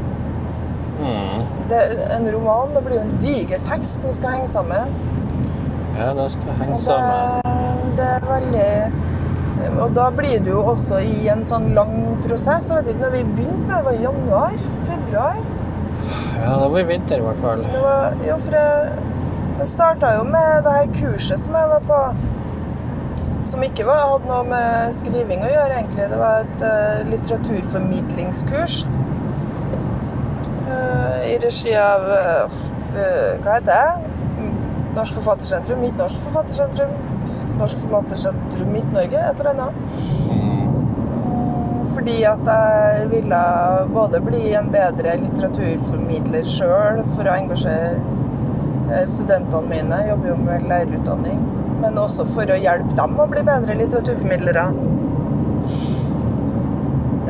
mm. 1.01 1.43
Det, 1.69 1.81
en 2.15 2.25
roman 2.33 2.73
det 2.75 2.81
blir 2.87 2.97
jo 2.97 3.03
en 3.03 3.13
diger 3.21 3.61
tekst 3.67 4.01
som 4.03 4.15
skal 4.15 4.37
henge 4.37 4.49
sammen. 4.49 4.95
Ja, 5.99 6.09
det 6.17 6.31
skal 6.33 6.57
henge 6.59 6.73
Og 6.73 6.81
sammen. 6.81 7.45
det, 7.45 7.99
det 7.99 8.07
er 8.15 8.27
veldig 8.31 8.71
Og 9.81 9.95
da 9.97 10.09
blir 10.13 10.41
du 10.45 10.51
jo 10.53 10.61
også 10.73 10.99
i 11.01 11.27
en 11.33 11.41
sånn 11.47 11.71
lang 11.77 11.95
prosess. 12.21 12.69
Jeg 12.69 12.81
vet 12.81 12.91
ikke 12.93 13.05
når 13.05 13.15
vi 13.15 13.21
begynte 13.37 13.71
det, 13.71 13.79
var 13.87 13.95
i 13.97 14.03
januar? 14.03 14.59
Februar? 14.85 15.39
Ja, 16.37 16.51
det 16.61 16.67
var 16.73 16.79
i 16.81 16.85
vinter 16.89 17.21
i 17.21 17.25
hvert 17.25 17.41
fall. 17.41 17.63
Det 17.65 17.81
var, 17.81 18.13
jo, 18.27 18.35
for 18.45 18.57
jeg, 18.57 19.07
jeg 19.61 19.69
starta 19.71 20.13
jo 20.19 20.27
med 20.29 20.67
det 20.67 20.75
her 20.77 20.93
kurset 20.99 21.41
som 21.41 21.57
jeg 21.57 21.71
var 21.73 21.83
på. 21.89 22.01
Som 23.51 23.65
ikke 23.65 23.87
var, 23.87 24.03
hadde 24.11 24.29
noe 24.29 24.43
med 24.51 24.93
skriving 24.93 25.41
å 25.41 25.49
gjøre, 25.49 25.79
egentlig. 25.79 26.07
Det 26.11 26.19
var 26.21 26.43
et 26.45 26.65
uh, 26.65 27.01
litteraturformidlingskurs. 27.09 28.83
uh, 30.69 31.17
I 31.25 31.39
regi 31.41 31.73
av 31.73 32.05
uh, 32.05 32.61
Hva 32.93 33.57
heter 33.57 33.71
det? 33.71 34.51
Norsk 34.93 35.17
Forfattersentrum, 35.17 35.81
Mitt 35.81 35.97
Norsk 35.97 36.27
Forfattersentrum, 36.27 36.93
Norsk 37.61 37.83
Forfattersentrum 37.85 38.71
Midt-Norge, 38.73 39.19
et 39.29 39.39
eller 39.39 39.49
annet. 39.49 39.73
Mm, 40.31 41.85
Fordi 41.91 42.15
at 42.25 42.47
jeg 42.47 43.09
ville 43.11 43.41
både 43.93 44.21
bli 44.25 44.41
en 44.57 44.71
bedre 44.73 45.13
litteraturformidler 45.21 46.47
sjøl 46.47 47.03
for 47.11 47.29
å 47.29 47.35
engasjere 47.35 47.99
eh, 48.89 49.05
studentene 49.09 49.69
mine, 49.69 50.01
jeg 50.01 50.13
jobber 50.13 50.31
jo 50.31 50.37
med 50.41 50.67
lærerutdanning, 50.71 51.41
men 51.83 52.01
også 52.01 52.25
for 52.31 52.49
å 52.49 52.57
hjelpe 52.57 52.97
dem 52.97 53.19
å 53.19 53.29
bli 53.29 53.45
bedre 53.45 53.77
litteraturformidlere. 53.83 54.65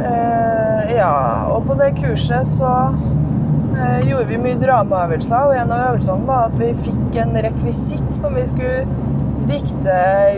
Eh, 0.01 0.95
ja, 0.95 1.13
og 1.51 1.65
på 1.67 1.75
det 1.81 1.91
kurset 1.99 2.47
så 2.47 2.71
eh, 3.75 4.07
gjorde 4.07 4.29
vi 4.31 4.39
mye 4.47 4.59
dramaøvelser, 4.63 5.49
og 5.49 5.59
en 5.59 5.75
av 5.75 5.89
øvelsene 5.91 6.29
var 6.29 6.51
at 6.51 6.59
vi 6.61 6.71
fikk 6.87 7.19
en 7.25 7.35
rekvisitt 7.49 8.13
som 8.15 8.39
vi 8.39 8.47
skulle 8.47 8.85
dikte 9.47 9.95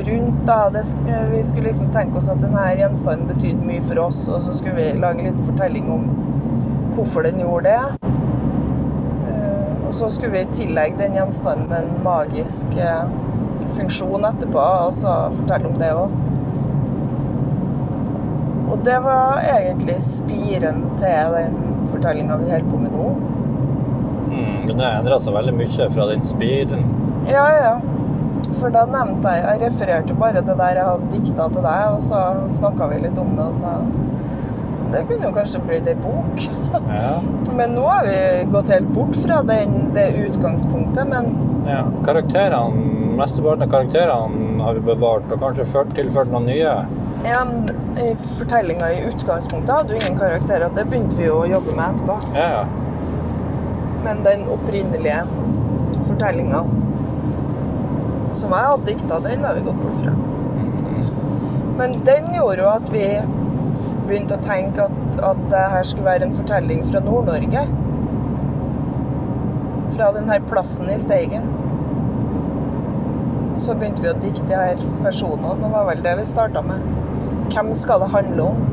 rundt. 0.07 0.41
Da. 0.47 0.69
Det, 0.73 0.83
vi 1.31 1.43
skulle 1.43 1.67
liksom 1.67 1.91
tenke 1.91 2.17
oss 2.17 2.29
at 2.31 2.41
denne 2.43 2.63
gjenstanden 2.79 3.27
betydde 3.29 3.65
mye 3.67 3.81
for 3.83 3.99
oss, 4.07 4.27
og 4.29 4.41
så 4.45 4.53
skulle 4.55 4.75
vi 4.79 4.99
lage 4.99 5.19
en 5.19 5.29
liten 5.31 5.47
fortelling 5.47 5.91
om 5.91 6.07
hvorfor 6.95 7.23
den 7.27 7.39
gjorde 7.41 7.71
det. 7.71 8.09
Eh, 9.29 9.87
Og 9.87 9.93
så 9.93 10.09
skulle 10.09 10.31
vi 10.31 10.45
tillegge 10.53 10.97
den 10.97 11.15
gjenstanden 11.19 11.73
en 11.77 12.03
magisk 12.03 12.67
eh, 12.77 13.03
funksjon 13.77 14.25
etterpå, 14.25 14.61
og 14.87 14.93
så 14.93 15.17
fortelle 15.37 15.69
om 15.69 15.77
det 15.79 15.91
òg. 15.93 16.09
Og 18.73 18.79
det 18.85 18.95
var 19.05 19.43
egentlig 19.45 19.99
spiren 20.01 20.83
til 20.97 21.35
den 21.35 21.57
fortellinga 21.85 22.37
vi 22.41 22.49
holder 22.51 22.69
på 22.71 22.79
med 22.81 22.95
nå. 22.95 23.09
Mm. 24.33 24.63
Men 24.67 24.77
det 24.79 24.87
endra 24.97 25.19
seg 25.21 25.35
veldig 25.35 25.53
mye 25.59 25.89
fra 25.93 26.07
den 26.09 26.25
spiren? 26.25 26.87
Ja, 27.29 27.43
ja. 27.53 27.73
For 28.59 28.73
da 28.73 28.83
nevnte 28.89 29.31
jeg 29.33 29.43
Jeg 29.47 29.61
refererte 29.65 30.15
bare 30.19 30.41
det 30.45 30.55
der 30.59 30.77
jeg 30.79 30.85
hadde 30.87 31.11
dikta 31.13 31.47
til 31.53 31.63
deg, 31.65 31.83
og 31.95 32.01
så 32.03 32.19
snakka 32.59 32.87
vi 32.93 32.99
litt 33.05 33.17
om 33.21 33.35
det, 33.37 33.45
og 33.49 33.55
så 33.57 33.73
Det 34.93 35.01
kunne 35.09 35.25
jo 35.25 35.31
kanskje 35.33 35.59
blitt 35.65 35.87
ei 35.89 35.95
bok. 35.97 36.43
Ja. 36.93 37.13
Men 37.57 37.73
nå 37.73 37.85
har 37.89 38.05
vi 38.05 38.17
gått 38.53 38.69
helt 38.69 38.91
bort 38.93 39.15
fra 39.17 39.39
den, 39.47 39.89
det 39.95 40.05
utgangspunktet. 40.27 41.07
Men 41.09 41.31
ja. 41.65 41.79
Karakterene, 42.05 42.91
Mesteparten 43.17 43.65
av 43.65 43.69
karakterene 43.73 44.61
har 44.63 44.77
vi 44.77 44.83
bevart, 44.85 45.25
og 45.33 45.41
kanskje 45.41 45.65
ført, 45.69 45.91
tilført 45.97 46.29
noen 46.33 46.45
nye. 46.49 46.75
ja, 47.25 47.41
fortellinga 48.37 48.87
i 48.93 49.03
utgangspunktet 49.09 49.73
hadde 49.75 49.93
jo 49.93 49.99
ingen 50.01 50.17
karakterer. 50.19 50.69
Det 50.75 50.85
begynte 50.89 51.17
vi 51.19 51.27
jo 51.27 51.41
å 51.43 51.49
jobbe 51.49 51.75
med 51.77 51.85
etterpå. 51.93 52.15
Ja, 52.37 52.47
ja. 52.59 52.63
Men 54.03 54.23
den 54.25 54.45
opprinnelige 54.51 55.21
fortellinga 56.03 56.63
som 58.37 58.53
jeg 58.53 58.69
hadde 58.71 58.89
dikta, 58.89 59.19
den 59.23 59.45
har 59.45 59.57
vi 59.57 59.65
gått 59.65 59.81
bort 59.81 59.99
fra. 60.01 60.13
Men 61.77 61.95
den 62.05 62.33
gjorde 62.35 62.61
jo 62.61 62.69
at 62.69 62.91
vi 62.93 63.05
begynte 64.07 64.37
å 64.37 64.43
tenke 64.43 64.85
at, 64.85 65.17
at 65.31 65.41
det 65.49 65.63
her 65.73 65.87
skulle 65.87 66.09
være 66.09 66.27
en 66.27 66.35
fortelling 66.35 66.83
fra 66.85 67.01
Nord-Norge. 67.03 67.65
Fra 69.93 70.11
denne 70.15 70.39
plassen 70.49 70.89
i 70.93 70.99
Steigen. 71.01 71.49
Så 73.61 73.75
begynte 73.77 74.05
vi 74.05 74.11
å 74.11 74.17
dikte 74.17 74.45
de 74.49 74.57
her 74.57 74.85
personene, 75.05 75.53
og 75.53 75.61
det 75.61 75.73
var 75.73 75.89
vel 75.89 76.05
det 76.05 76.15
vi 76.19 76.27
starta 76.27 76.63
med. 76.65 76.85
Hvem 77.53 77.73
skal 77.77 78.01
det 78.01 78.13
handle 78.13 78.47
om? 78.53 78.63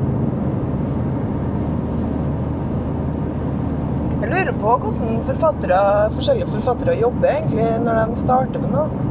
Jeg 4.21 4.29
lurer 4.29 4.53
på 4.61 4.73
hvordan 4.83 5.21
forfattere, 5.25 5.77
forskjellige 6.13 6.49
forfattere 6.53 6.99
jobber 6.99 7.33
egentlig 7.33 7.69
når 7.85 8.03
de 8.03 8.19
starter 8.19 8.61
med 8.61 8.75
noe. 8.75 9.10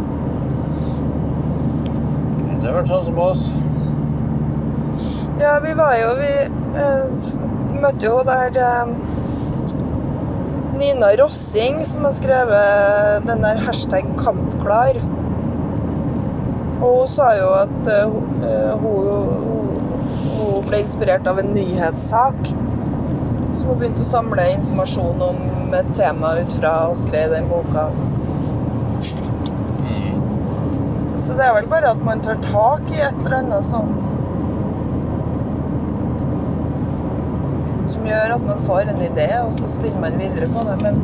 Det 2.61 2.68
har 2.68 2.75
vært 2.77 2.90
sånn 2.90 3.05
som 3.07 3.18
oss. 3.25 3.46
Ja, 5.40 5.55
vi 5.64 5.70
var 5.79 5.94
jo 5.96 6.11
Vi 6.18 6.33
eh, 6.77 7.14
møtte 7.81 8.05
jo 8.05 8.18
der 8.29 8.59
eh, 8.61 8.90
Nina 10.81 11.09
Rossing, 11.16 11.81
som 11.88 12.05
har 12.05 12.12
skrevet 12.16 13.25
den 13.29 13.42
der 13.44 13.62
hashtag 13.64 14.12
'kampklar'. 14.16 15.01
Og 16.81 16.99
hun 16.99 17.09
sa 17.12 17.27
jo 17.37 17.51
at 17.53 17.90
uh, 17.92 18.77
hun, 18.81 19.09
hun 20.38 20.62
ble 20.64 20.81
inspirert 20.81 21.29
av 21.29 21.42
en 21.42 21.53
nyhetssak. 21.53 22.53
Som 23.53 23.73
hun 23.73 23.77
begynte 23.83 24.07
å 24.07 24.09
samle 24.09 24.46
informasjon 24.55 25.20
om 25.27 25.77
et 25.77 25.92
tema 25.96 26.33
ut 26.40 26.57
fra 26.57 26.73
og 26.88 26.96
skrev 26.96 27.37
den 27.37 27.53
boka. 27.53 27.90
Så 31.20 31.35
det 31.37 31.44
er 31.44 31.52
vel 31.52 31.66
bare 31.68 31.90
at 31.92 32.00
man 32.04 32.22
tar 32.24 32.38
tak 32.44 32.87
i 32.94 33.00
et 33.04 33.18
eller 33.20 33.37
annet 33.42 33.66
sånn 33.66 33.90
Som 37.90 38.06
gjør 38.09 38.37
at 38.37 38.46
man 38.46 38.62
får 38.62 38.92
en 38.92 39.02
idé, 39.04 39.26
og 39.42 39.50
så 39.52 39.68
spinner 39.68 40.00
man 40.00 40.16
videre 40.20 40.46
på 40.54 40.62
det. 40.68 40.76
Men 40.85 41.00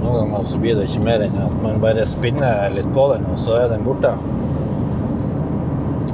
noen 0.00 0.32
ganger 0.32 0.46
så 0.48 0.60
blir 0.62 0.78
det 0.78 0.86
ikke 0.88 1.04
mer 1.04 1.24
enn 1.26 1.36
at 1.44 1.56
man 1.62 1.78
bare 1.82 2.06
spinner 2.08 2.72
litt 2.72 2.88
på 2.96 3.04
den, 3.12 3.26
og 3.28 3.38
så 3.38 3.58
er 3.60 3.68
den 3.74 3.84
borte. 3.86 4.14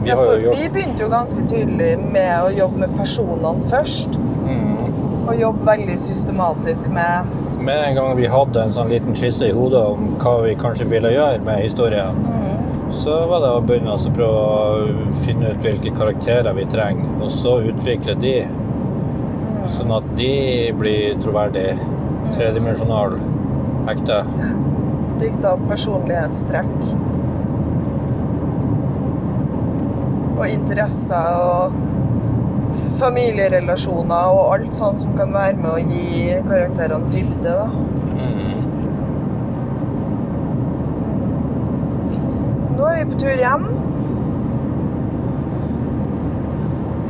Vi 0.00 0.10
ja, 0.10 0.18
for 0.18 0.34
jo 0.34 0.48
gjort 0.48 0.58
vi 0.58 0.68
begynte 0.74 1.06
jo 1.06 1.08
ganske 1.12 1.46
tydelig 1.48 1.92
med 2.02 2.32
å 2.42 2.50
jobbe 2.52 2.82
med 2.82 2.98
personene 2.98 3.70
først. 3.70 4.18
mm. 4.18 4.72
Og 5.24 5.38
jobbe 5.40 5.64
veldig 5.70 5.94
systematisk 6.02 6.90
med 6.92 7.30
Med 7.60 7.88
en 7.88 7.94
gang 7.94 8.16
vi 8.16 8.26
hadde 8.26 8.62
en 8.62 8.72
sånn 8.74 8.90
liten 8.90 9.14
skisse 9.16 9.48
i 9.48 9.54
hodet 9.54 9.80
om 9.94 10.14
hva 10.20 10.34
vi 10.44 10.54
kanskje 10.58 10.88
ville 10.90 11.12
gjøre 11.14 11.42
med 11.46 11.62
historien, 11.62 12.18
mm, 12.24 12.90
så 12.94 13.16
var 13.30 13.44
det 13.44 13.52
å 13.54 13.62
begynne 13.64 13.94
å 13.94 14.12
prøve 14.16 14.42
å 14.42 15.12
finne 15.24 15.52
ut 15.52 15.64
hvilke 15.64 15.94
karakterer 15.96 16.56
vi 16.56 16.66
trenger, 16.70 17.08
og 17.20 17.30
så 17.32 17.56
utvikle 17.70 18.16
de, 18.20 18.34
mm. 18.48 19.62
sånn 19.76 19.94
at 19.96 20.10
de 20.18 20.34
blir 20.80 21.16
troverdige, 21.22 21.78
tredimensjonale, 22.34 23.22
ekte. 23.92 24.20
dikta 25.22 25.54
personlighetstrekk. 25.68 26.76
Og 30.34 30.46
interesser 30.50 31.42
og 31.44 31.83
familierelasjoner 32.98 34.34
og 34.34 34.54
alt 34.54 34.74
sånt 34.76 35.02
som 35.02 35.14
kan 35.18 35.32
være 35.34 35.56
med 35.60 35.70
å 35.70 35.78
gi 35.82 36.38
karakterene 36.48 37.10
dybde. 37.12 37.54
da. 37.58 37.66
Mm. 38.18 38.54
Nå 42.74 42.88
er 42.90 43.00
vi 43.00 43.04
på 43.12 43.20
tur 43.24 43.44
hjem. 43.44 43.68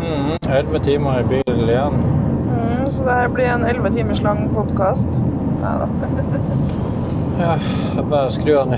Mm. 0.05 0.35
Elleve 0.49 0.83
timer 0.85 1.21
i 1.21 1.29
bil 1.33 1.69
igjen. 1.69 2.01
Mm, 2.49 2.91
så 2.91 3.05
det 3.05 3.19
her 3.21 3.33
blir 3.33 3.53
en 3.55 3.65
elleve 3.69 3.93
timers 3.95 4.23
lang 4.23 4.47
podkast. 4.55 5.19
Nei 5.63 5.77
da. 5.85 5.89
Ja, 7.35 7.57
jeg 7.97 8.05
bare 8.13 8.31
skru 8.31 8.53
av 8.61 8.69
nå. 8.71 8.77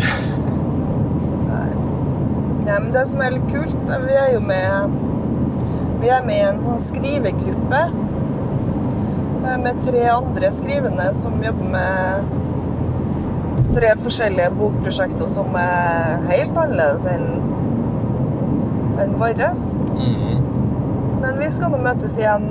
Nei, 2.67 2.79
men 2.81 2.87
det 2.95 3.03
som 3.11 3.21
er 3.21 3.35
litt 3.35 3.51
kult, 3.53 3.91
vi 4.07 4.15
er 4.17 4.31
jo 4.33 4.41
med 4.43 4.95
Vi 6.07 6.11
er 6.15 6.23
med 6.23 6.37
i 6.39 6.43
en 6.47 6.61
sånn 6.63 6.77
skrivegruppe 6.79 7.79
eh, 7.83 9.57
med 9.59 9.81
tre 9.83 10.05
andre 10.07 10.51
skrivende 10.55 11.07
som 11.19 11.41
jobber 11.43 11.67
med 11.73 12.29
tre 13.75 13.91
forskjellige 13.99 14.53
bokprosjekter 14.55 15.27
som 15.27 15.51
er 15.59 16.23
helt 16.29 16.55
annerledes 16.63 17.09
enn 17.11 17.27
enn 19.03 19.19
våre. 19.19 19.51
Mm. 19.99 20.47
Men 21.25 21.43
vi 21.43 21.51
skal 21.57 21.75
nå 21.75 21.83
møtes 21.83 22.15
igjen 22.23 22.47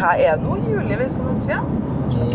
Her 0.00 0.18
er 0.18 0.42
nå 0.42 0.58
juli 0.66 0.98
vi 0.98 1.06
skal 1.14 1.30
møtes 1.30 1.46
igjen. 1.52 1.72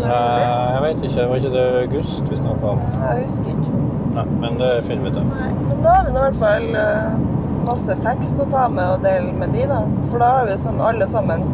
jeg 0.00 0.80
vet 0.86 1.08
ikke. 1.10 1.28
Var 1.28 1.36
ikke 1.42 1.54
det 1.58 1.68
august 1.84 2.24
vi 2.32 2.40
snakka 2.40 2.72
om? 2.72 2.80
Jeg 3.04 3.20
husker 3.20 3.52
ikke. 3.52 3.84
Nei, 4.16 4.28
men 4.40 4.52
det 4.64 4.72
finner 4.88 5.02
vi 5.04 5.12
ut 5.12 5.20
av. 5.20 5.24
Men 5.60 5.84
da 5.84 5.98
har 5.98 6.08
vi 6.08 6.16
nå 6.16 6.24
i 6.24 6.28
hvert 6.30 6.40
fall 6.40 6.72
eh, 6.72 7.35
masse 7.66 7.94
tekst 8.04 8.40
å 8.42 8.46
ta 8.50 8.66
med 8.72 8.96
og 8.96 9.04
dele 9.04 9.32
med 9.36 9.54
de, 9.54 9.66
da. 9.70 9.82
For 10.10 10.22
da 10.22 10.32
har 10.38 10.50
vi 10.50 10.58
sånn 10.60 10.82
alle 10.82 11.06
sammen 11.10 11.44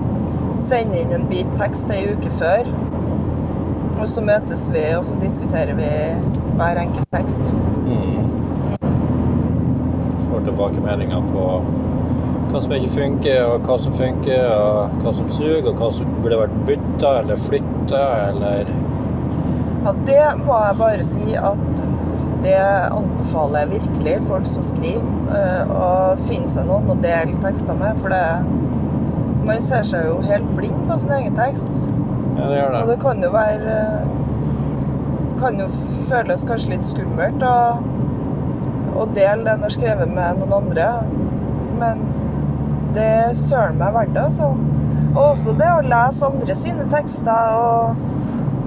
sender 0.63 1.03
inn 1.03 1.15
en 1.17 1.29
bit 1.31 1.49
tekst 1.59 1.91
ei 1.93 2.05
uke 2.13 2.33
før. 2.37 2.69
Og 3.99 4.09
så 4.11 4.25
møtes 4.25 4.67
vi, 4.75 4.83
og 4.97 5.05
så 5.07 5.19
diskuterer 5.21 5.77
vi 5.79 5.89
hver 6.59 6.81
enkelt 6.83 7.09
tekst. 7.15 7.49
Mm. 7.87 8.29
Får 10.27 10.45
tilbakemeldinger 10.49 11.25
på 11.31 11.47
hva 12.53 12.61
som 12.61 12.75
ikke 12.77 12.93
funker, 12.93 13.39
og 13.49 13.69
hva 13.69 13.79
som 13.81 13.95
funker, 13.97 14.43
og 14.53 14.99
hva 15.05 15.15
som 15.17 15.29
suger, 15.33 15.71
og 15.71 15.79
hva 15.81 15.89
som 15.97 16.17
burde 16.21 16.41
vært 16.43 16.59
bytta 16.69 17.15
eller 17.23 17.41
flytta, 17.41 18.03
eller 18.29 18.73
Ja, 19.83 19.93
det 20.07 20.27
må 20.45 20.59
jeg 20.63 20.75
bare 20.79 21.07
si 21.07 21.33
at 21.35 21.81
det 22.43 22.59
anbefaler 22.93 23.65
jeg 23.65 23.71
virkelig 23.77 24.17
folk 24.29 24.47
som 24.49 24.65
skriver. 24.67 25.09
eh, 25.37 25.73
Å 25.73 26.17
finne 26.19 26.49
seg 26.51 26.67
noen 26.69 26.91
å 26.91 26.97
dele 27.03 27.39
tekster 27.43 27.75
med, 27.79 27.99
for 28.03 28.09
det 28.15 28.27
Man 29.43 29.59
ser 29.61 29.83
seg 29.83 30.05
jo 30.07 30.21
helt 30.23 30.47
blind 30.57 30.85
på 30.87 30.97
sin 31.03 31.11
egen 31.17 31.35
tekst. 31.35 31.81
Ja, 32.39 32.47
det 32.49 32.59
gjør 32.61 32.73
det. 32.77 32.83
Og 32.83 32.89
det. 32.93 32.99
kan 33.03 33.23
jo 33.25 33.31
være 33.35 33.77
Kan 35.41 35.59
jo 35.59 35.67
føles 36.09 36.45
kanskje 36.47 36.71
litt 36.77 36.87
skummelt 36.87 37.43
å, 37.43 37.57
å 38.95 39.07
dele 39.17 39.43
det 39.43 39.57
en 39.57 39.65
har 39.67 39.73
skrevet 39.75 40.13
med 40.15 40.39
noen 40.39 40.53
andre. 40.61 40.87
Men 41.81 42.05
det 42.95 43.09
er 43.25 43.33
søren 43.35 43.81
meg 43.81 43.95
verdt 43.97 44.15
det, 44.15 44.23
altså. 44.29 44.53
Og 45.17 45.23
også 45.33 45.55
det 45.59 45.71
å 45.73 45.83
lese 45.83 46.29
andre 46.29 46.55
sine 46.57 46.87
tekster 46.93 47.57
og, 47.59 48.05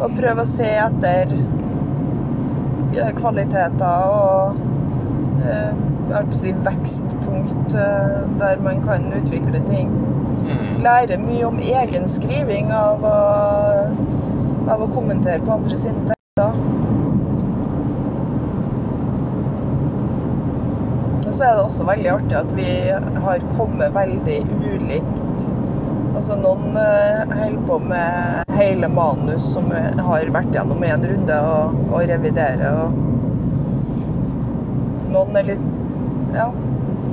og 0.02 0.18
prøve 0.18 0.44
å 0.44 0.50
se 0.50 0.68
etter 0.68 1.32
eh, 1.32 1.55
kvaliteter 3.18 4.10
og 4.10 4.58
eh, 5.46 6.34
si 6.38 6.54
vekstpunkt 6.66 7.76
eh, 7.76 8.20
der 8.40 8.62
man 8.64 8.84
kan 8.86 9.10
utvikle 9.20 9.62
ting 9.68 9.96
Mm. 10.46 10.82
lære 10.84 11.18
mye 11.18 11.46
om 11.48 11.60
egen 11.60 12.08
skriving 12.08 12.72
av 12.74 13.04
å, 13.06 13.16
av 14.70 14.84
å 14.84 14.88
kommentere 14.94 15.42
på 15.46 15.54
andre 15.56 15.78
sine 15.80 16.04
tekster. 16.10 16.60
Og 21.26 21.32
så 21.34 21.48
er 21.48 21.56
det 21.58 21.64
også 21.66 21.88
veldig 21.90 22.12
artig 22.14 22.38
at 22.40 22.54
vi 22.58 22.68
har 23.26 23.48
kommet 23.56 23.96
veldig 23.96 24.40
ulikt. 24.76 25.25
Altså 26.16 26.38
Noen 26.40 26.78
eh, 26.80 27.34
holder 27.36 27.64
på 27.68 27.80
med 27.90 28.44
hele 28.56 28.88
manus 28.88 29.50
som 29.54 29.68
har 30.08 30.30
vært 30.32 30.54
gjennom 30.56 30.84
én 30.88 31.04
runde 31.10 31.40
og, 31.44 31.82
og 31.92 32.06
reviderer. 32.08 32.72
Og 32.86 32.94
noen 35.12 35.42
er 35.42 35.52
litt 35.52 35.66
Ja. 36.36 36.50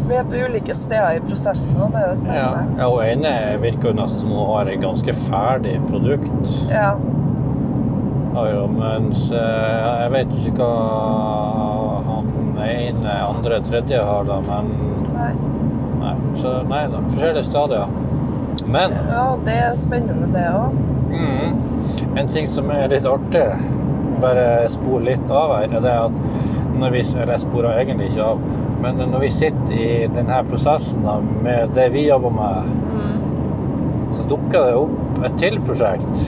Vi 0.09 0.17
er 0.19 0.25
på 0.27 0.35
ulike 0.35 0.75
steder 0.75 1.17
i 1.17 1.21
prosessen, 1.23 1.77
og 1.79 1.93
det 1.95 2.01
er 2.03 2.09
jo 2.11 2.17
spennende. 2.19 2.63
ja, 2.81 2.87
og 2.91 3.05
ene 3.07 3.31
virker 3.63 3.93
jo 3.93 3.95
nesten 4.01 4.19
som 4.25 4.33
hun 4.35 4.49
har 4.51 4.71
et 4.73 4.81
ganske 4.83 5.15
ferdig 5.15 5.77
produkt. 5.87 6.51
Ja. 6.73 6.91
ja 8.35 8.65
mens 8.75 9.29
eh, 9.31 9.77
jeg 10.03 10.11
vet 10.17 10.35
ikke 10.43 10.67
hva 10.67 10.73
han 12.09 12.27
ene, 12.67 13.15
andre, 13.15 13.63
tredje 13.67 14.03
har, 14.03 14.27
da, 14.27 14.41
men 14.49 14.73
Nei. 15.13 15.33
Nei. 16.03 16.17
Så 16.41 16.57
nei 16.67 16.83
da. 16.91 17.03
Forskjellige 17.07 17.47
stadier. 17.47 18.02
Men 18.73 18.95
Ja, 19.11 19.27
det 19.45 19.57
er 19.67 19.75
spennende, 19.77 20.29
det 20.33 20.47
òg. 20.49 20.77
mm, 21.13 22.19
en 22.19 22.29
ting 22.29 22.47
som 22.49 22.71
er 22.73 22.89
litt 22.89 23.07
artig, 23.07 23.45
bare 24.23 24.69
spor 24.73 25.01
litt 25.05 25.31
av 25.31 25.57
her, 25.57 25.69
er 25.77 25.81
det 25.85 25.93
at 26.07 26.23
når 26.79 26.91
vi 26.95 27.03
Eller 27.21 27.33
jeg 27.37 27.41
sporer 27.45 27.81
egentlig 27.83 28.09
ikke 28.13 28.25
av, 28.33 28.41
men 28.83 28.97
når 29.13 29.21
vi 29.21 29.29
sitter 29.31 29.73
i 29.77 30.07
denne 30.15 30.39
prosessen 30.49 31.03
da, 31.05 31.19
med 31.45 31.75
det 31.77 31.91
vi 31.93 32.07
jobber 32.09 32.31
med, 32.35 32.73
så 34.13 34.25
dukker 34.29 34.65
det 34.67 34.73
opp 34.81 35.21
et 35.29 35.37
til 35.39 35.61
prosjekt. 35.63 36.25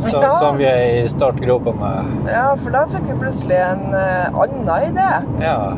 Som, 0.00 0.22
Ja. 0.22 0.30
som 0.40 0.56
vi 0.56 0.64
er 0.64 1.04
i 1.04 1.08
startgropa 1.08 1.72
med. 1.76 2.04
Ja, 2.32 2.54
for 2.56 2.70
da 2.72 2.86
fikk 2.88 3.04
vi 3.06 3.18
plutselig 3.20 3.58
en 3.60 3.82
uh, 3.92 4.40
annen 4.42 4.68
idé. 4.88 5.08
Ja. 5.44 5.74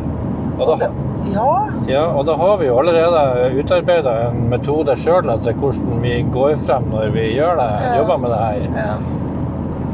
Og 0.59 0.69
Og 0.69 0.79
det, 0.79 0.89
ja, 1.31 1.49
ja, 1.89 2.05
og 2.17 2.27
da 2.27 2.35
har 2.37 2.57
vi 2.59 2.67
jo 2.67 2.79
allerede 2.83 3.51
utarbeida 3.61 4.15
en 4.29 4.49
metode 4.51 4.97
sjøl 4.99 5.31
etter 5.35 5.55
hvordan 5.61 6.01
vi 6.03 6.17
går 6.35 6.55
frem 6.67 6.89
når 6.91 7.11
vi 7.15 7.27
gjør 7.37 7.57
det, 7.63 7.71
Ja. 7.85 7.97
jobber 8.01 8.17
med 8.25 8.31
det 8.31 8.39
her. 8.39 8.69
ja. 8.87 8.95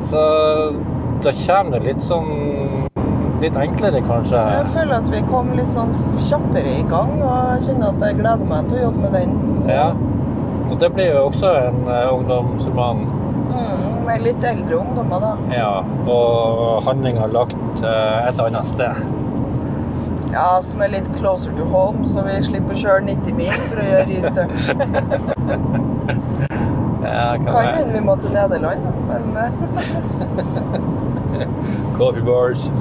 Så 0.03 0.21
da 1.25 1.31
kommer 1.35 1.79
det 1.79 1.87
litt 1.95 2.03
sånn 2.07 2.29
Litt 3.39 3.55
enklere, 3.55 4.01
kanskje. 4.03 4.35
Jeg 4.51 4.67
føler 4.75 4.95
at 4.97 5.09
vi 5.13 5.21
kom 5.29 5.53
litt 5.55 5.71
sånn 5.71 5.93
kjappere 6.27 6.73
i 6.81 6.83
gang, 6.91 7.13
og 7.23 7.53
jeg 7.53 7.69
kjenner 7.69 7.93
at 7.93 8.01
jeg 8.03 8.17
gleder 8.19 8.49
meg 8.51 8.67
til 8.67 8.79
å 8.79 8.81
jobbe 8.89 8.99
med 9.05 9.13
den. 9.15 9.37
Ja. 9.71 9.93
Og 10.69 10.75
det 10.83 10.89
blir 10.97 11.13
jo 11.15 11.21
også 11.29 11.53
en 11.69 11.79
eh, 11.87 12.09
ungdomsroman 12.17 13.05
Mm, 13.49 14.05
med 14.05 14.23
litt 14.27 14.43
eldre 14.45 14.77
ungdommer, 14.77 15.21
da. 15.23 15.31
Ja, 15.55 15.83
og 16.11 16.83
handlinga 16.85 17.31
lagt 17.33 17.81
eh, 17.81 18.27
et 18.29 18.41
annet 18.45 18.67
sted. 18.67 18.99
Ja, 20.33 20.63
Som 20.63 20.83
er 20.85 20.89
litt 20.93 21.09
closer 21.17 21.53
to 21.57 21.65
home, 21.65 22.07
så 22.09 22.23
vi 22.27 22.43
slipper 22.45 22.75
å 22.75 22.79
kjøre 22.83 23.05
90 23.09 23.35
mil 23.39 23.53
for 23.69 23.77
å 23.83 23.85
gjøre 23.91 24.07
research. 24.13 24.63
Ja, 27.09 27.37
kan 27.41 27.75
hende 27.75 27.93
vi 27.95 28.01
må 28.05 28.17
til 28.21 28.31
Nederland, 28.35 28.83
da. 28.85 28.91
Men 29.09 29.23
eh, 29.39 29.53
Coffee 31.97 32.23
bars. 32.27 32.69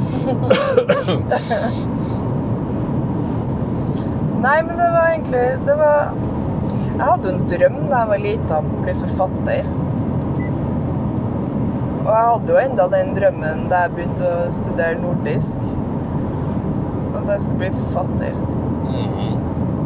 Nei, 4.44 4.58
men 4.64 4.78
det 4.78 4.90
var 4.94 5.08
egentlig 5.12 5.46
Det 5.66 5.76
var 5.80 6.12
Jeg 6.98 7.06
hadde 7.06 7.32
en 7.34 7.48
drøm 7.50 7.78
da 7.90 7.96
jeg 8.02 8.10
var 8.12 8.20
lita 8.26 8.60
om 8.62 8.68
å 8.74 8.82
bli 8.84 8.94
forfatter. 8.98 9.64
Og 12.04 12.12
jeg 12.14 12.26
hadde 12.32 12.54
jo 12.54 12.60
enda 12.62 12.86
den 12.94 13.10
drømmen 13.18 13.58
da 13.72 13.76
jeg 13.86 13.94
begynte 13.98 14.26
å 14.32 14.52
studere 14.56 14.96
nordisk. 15.02 15.60
At 17.28 17.34
jeg 17.34 17.42
skulle 17.44 17.60
bli 17.60 17.72
forfatter. 17.76 18.38
Mhm. 18.88 19.34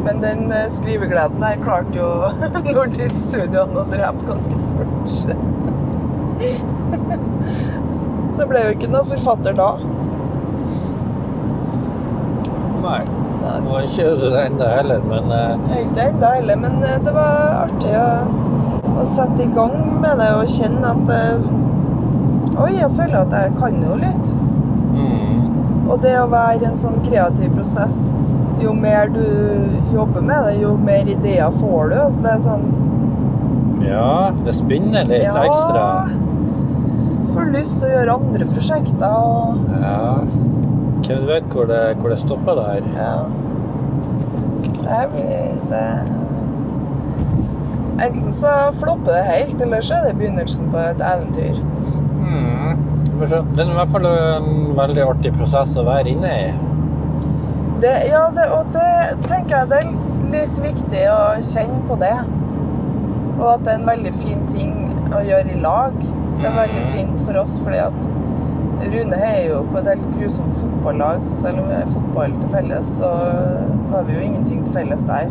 Men 0.04 0.20
den 0.22 0.52
eh, 0.52 0.68
skrivegleden 0.70 1.42
her 1.42 1.56
klarte 1.62 1.98
jo 1.98 2.08
Nordisk 2.74 3.16
Studioene 3.28 3.82
å 3.82 3.84
drepe 3.90 4.26
ganske 4.26 4.56
fort. 4.68 5.08
Så 8.32 8.38
jeg 8.42 8.48
ble 8.50 8.62
jo 8.64 8.70
ikke 8.76 8.90
noe 8.90 9.04
forfatter 9.06 9.54
da. 9.58 9.70
Nei. 12.82 13.02
Du 13.42 13.68
var 13.68 13.82
ikke 13.84 14.06
det 14.22 14.30
ennå 14.46 14.68
heller, 14.70 15.02
men 15.06 15.32
eh, 15.34 15.52
Jeg 15.70 15.76
er 15.76 15.84
ikke 15.88 16.06
ennå 16.12 16.30
heller, 16.36 16.56
men 16.62 16.78
eh, 16.86 16.98
det 17.04 17.12
var 17.14 17.66
artig 17.66 17.92
å, 17.98 18.06
å 18.96 19.06
sette 19.06 19.44
i 19.44 19.50
gang 19.54 19.76
med 20.02 20.18
det 20.22 20.30
og 20.38 20.46
kjenne 20.50 20.94
at 20.94 21.12
eh, 21.14 21.50
Oi, 22.62 22.72
jeg 22.76 22.90
føler 22.92 23.18
at 23.22 23.32
jeg 23.32 23.54
kan 23.56 23.78
jo 23.80 23.94
litt. 23.96 24.32
Og 25.88 25.98
det 26.02 26.12
å 26.20 26.28
være 26.30 26.68
en 26.70 26.76
sånn 26.78 27.00
kreativ 27.04 27.52
prosess 27.56 28.12
Jo 28.62 28.72
mer 28.76 29.08
du 29.10 29.24
jobber 29.92 30.22
med 30.22 30.44
det, 30.46 30.52
jo 30.62 30.76
mer 30.78 31.08
ideer 31.10 31.50
får 31.50 31.90
du. 31.90 31.96
Altså 32.04 32.22
det 32.22 32.30
er 32.36 32.42
sånn 32.44 32.68
Ja, 33.82 34.30
det 34.44 34.54
spinner 34.54 35.04
litt 35.08 35.24
Ja. 35.24 35.34
ekstra. 35.42 35.86
Får 37.32 37.52
lyst 37.52 37.80
til 37.80 37.88
å 37.88 37.92
gjøre 37.96 38.14
andre 38.20 38.46
prosjekter 38.46 39.16
og 39.18 39.56
Ja. 39.80 40.20
Hvem 41.02 41.26
vet 41.26 41.48
hvor 41.50 41.66
det, 41.66 41.96
hvor 41.98 42.10
det 42.10 42.18
stopper 42.22 42.54
der? 42.54 42.82
Ja. 42.96 43.24
Det 44.82 44.88
her 44.88 45.08
blir 45.08 45.60
det 45.70 45.86
Enten 48.02 48.30
så 48.34 48.50
flopper 48.74 49.12
det 49.12 49.24
helt, 49.28 49.60
eller 49.62 49.80
så 49.84 49.94
er 49.94 50.06
det 50.08 50.16
begynnelsen 50.18 50.70
på 50.72 50.78
et 50.78 51.02
eventyr. 51.06 51.58
Mm. 52.18 52.78
Vi 53.22 53.30
se. 53.32 53.40
Det 53.54 53.64
er 53.64 53.72
i 53.72 53.78
hvert 53.78 53.92
fall 53.94 54.06
en 54.10 54.52
veldig 54.78 55.02
artig 55.06 55.32
prosess 55.36 55.74
å 55.78 55.86
være 55.86 56.14
inne 56.14 56.32
i. 56.44 56.46
Det, 57.82 57.92
ja, 58.12 58.22
det, 58.34 58.46
og 58.54 58.70
det 58.74 58.88
tenker 59.26 59.56
jeg 59.56 59.70
det 59.72 59.80
er 59.82 59.92
litt 60.32 60.58
viktig 60.62 61.02
å 61.10 61.20
kjenne 61.42 61.82
på 61.88 61.98
det. 62.02 62.14
Og 63.40 63.46
at 63.56 63.64
det 63.66 63.72
er 63.72 63.80
en 63.80 63.88
veldig 63.88 64.12
fin 64.14 64.44
ting 64.50 64.74
å 65.12 65.22
gjøre 65.26 65.54
i 65.56 65.62
lag. 65.62 65.96
Det 66.38 66.48
er 66.48 66.58
veldig 66.58 66.84
fint 66.92 67.24
for 67.26 67.38
oss, 67.42 67.58
fordi 67.62 67.80
at 67.82 68.08
Rune 68.92 69.18
er 69.22 69.44
jo 69.46 69.60
på 69.70 69.78
et 69.78 69.90
helt 69.92 70.06
grusomt 70.16 70.56
fotballag, 70.58 71.22
så 71.22 71.36
selv 71.38 71.62
om 71.62 71.68
vi 71.70 71.76
har 71.78 71.90
fotball 71.90 72.34
til 72.40 72.50
felles, 72.50 72.94
så 72.98 73.10
har 73.92 74.06
vi 74.08 74.16
jo 74.16 74.24
ingenting 74.26 74.64
til 74.66 74.74
felles 74.74 75.06
der. 75.06 75.30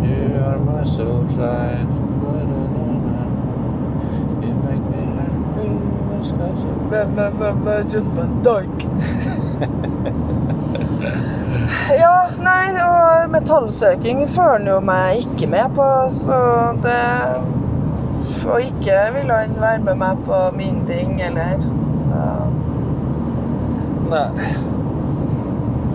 You 0.00 0.38
are 0.44 0.58
my 0.58 0.84
sunshine. 0.84 2.07
Virgil 6.90 8.04
van 8.16 8.42
Dijk. 8.42 8.88
Ja, 11.98 12.28
nei, 12.40 12.68
og 12.84 13.30
metallsøking 13.32 14.22
føler 14.28 14.52
han 14.58 14.66
jo 14.68 14.76
meg 14.84 15.22
ikke 15.24 15.48
med 15.52 15.74
på, 15.76 15.86
så 16.12 16.38
det 16.84 17.00
Og 18.48 18.60
ikke 18.62 18.98
ville 19.16 19.34
han 19.34 19.56
være 19.60 19.82
med 19.84 19.94
meg 20.00 20.22
på 20.24 20.38
min 20.56 20.82
ting 20.88 21.16
heller, 21.22 21.64
så 21.96 22.22
Nei. 24.08 24.28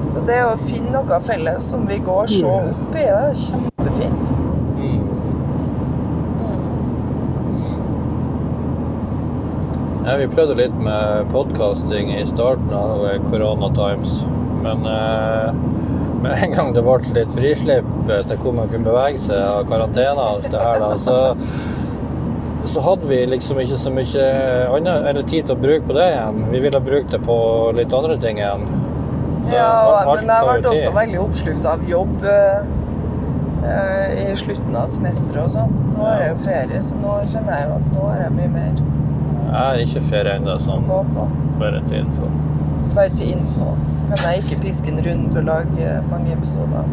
Så 0.06 0.22
det 0.28 0.42
å 0.46 0.54
finne 0.60 0.94
noe 0.94 1.20
felles 1.26 1.72
som 1.74 1.88
vi 1.90 1.98
går 2.06 2.30
så 2.30 2.52
opp 2.60 2.94
i, 2.94 3.00
det 3.00 3.08
er 3.10 3.32
kjempefint. 3.40 4.34
Mm. 4.78 5.08
Ja, 10.04 10.18
vi 10.20 10.26
prøvde 10.28 10.56
litt 10.60 10.74
med 10.84 11.30
podkasting 11.32 12.10
i 12.18 12.26
starten 12.28 12.74
av 12.76 13.06
Corona 13.30 13.70
Times, 13.76 14.18
men 14.64 14.82
eh, 14.90 15.54
med 16.26 16.44
en 16.44 16.56
gang 16.58 16.74
det 16.76 16.84
ble 16.84 16.98
litt 17.16 17.32
frislipp 17.32 18.10
eh, 18.12 18.20
til 18.28 18.42
hvor 18.42 18.56
man 18.58 18.68
kunne 18.72 18.84
bevege 18.90 19.22
seg 19.24 19.40
av 19.40 19.62
karantene 19.70 20.18
og 20.18 20.26
alt 20.26 20.50
det 20.52 20.60
her, 20.60 20.82
da, 20.84 20.90
så, 21.00 21.16
så 22.68 22.84
hadde 22.84 23.08
vi 23.08 23.22
liksom 23.32 23.62
ikke 23.64 23.80
så 23.80 23.94
mye 23.96 24.26
annet, 24.76 25.08
eller 25.14 25.24
tid 25.24 25.48
til 25.48 25.56
å 25.56 25.62
bruke 25.64 25.88
på 25.88 25.96
det 25.96 26.10
igjen. 26.12 26.42
Vi 26.52 26.64
ville 26.66 26.82
bruke 26.84 27.12
det 27.14 27.22
på 27.24 27.38
litt 27.80 27.96
andre 27.96 28.18
ting 28.26 28.42
igjen. 28.44 28.68
Så 29.48 29.56
Ja, 29.56 29.72
men 30.10 30.28
jeg 30.34 30.50
ble 30.50 30.74
også 30.74 30.92
veldig 30.98 31.22
oppslukt 31.24 31.70
av 31.78 31.88
jobb 31.88 32.28
eh, 32.28 32.74
eh, 33.72 34.18
i 34.26 34.36
slutten 34.44 34.76
av 34.84 34.92
semesteret 34.92 35.46
og 35.46 35.56
sånn. 35.56 35.80
Nå 35.96 36.12
er 36.12 36.26
det 36.26 36.30
jo 36.34 36.42
ferie, 36.44 36.84
så 36.84 37.00
nå 37.00 37.22
kjenner 37.24 37.56
jeg 37.56 37.70
jo 37.72 37.80
at 37.80 37.88
nå 37.96 38.12
er 38.12 38.26
jeg 38.26 38.36
mye 38.42 38.52
mer 38.58 38.84
Jeg 39.54 39.62
er 39.62 39.84
ikke 39.84 40.02
ferie 40.02 40.32
ennå, 40.40 40.54
sånn 40.58 40.88
bare 41.60 41.82
til 41.88 42.00
info. 42.00 42.30
Bare 42.96 43.10
til 43.14 43.36
info, 43.36 43.74
så 43.90 44.08
kan 44.10 44.24
jeg 44.26 44.42
ikke 44.44 44.62
piske 44.64 44.90
en 44.90 45.02
runde 45.06 45.30
til 45.30 45.44
å 45.44 45.46
lage 45.46 45.92
mange 46.10 46.34
episoder. 46.34 46.88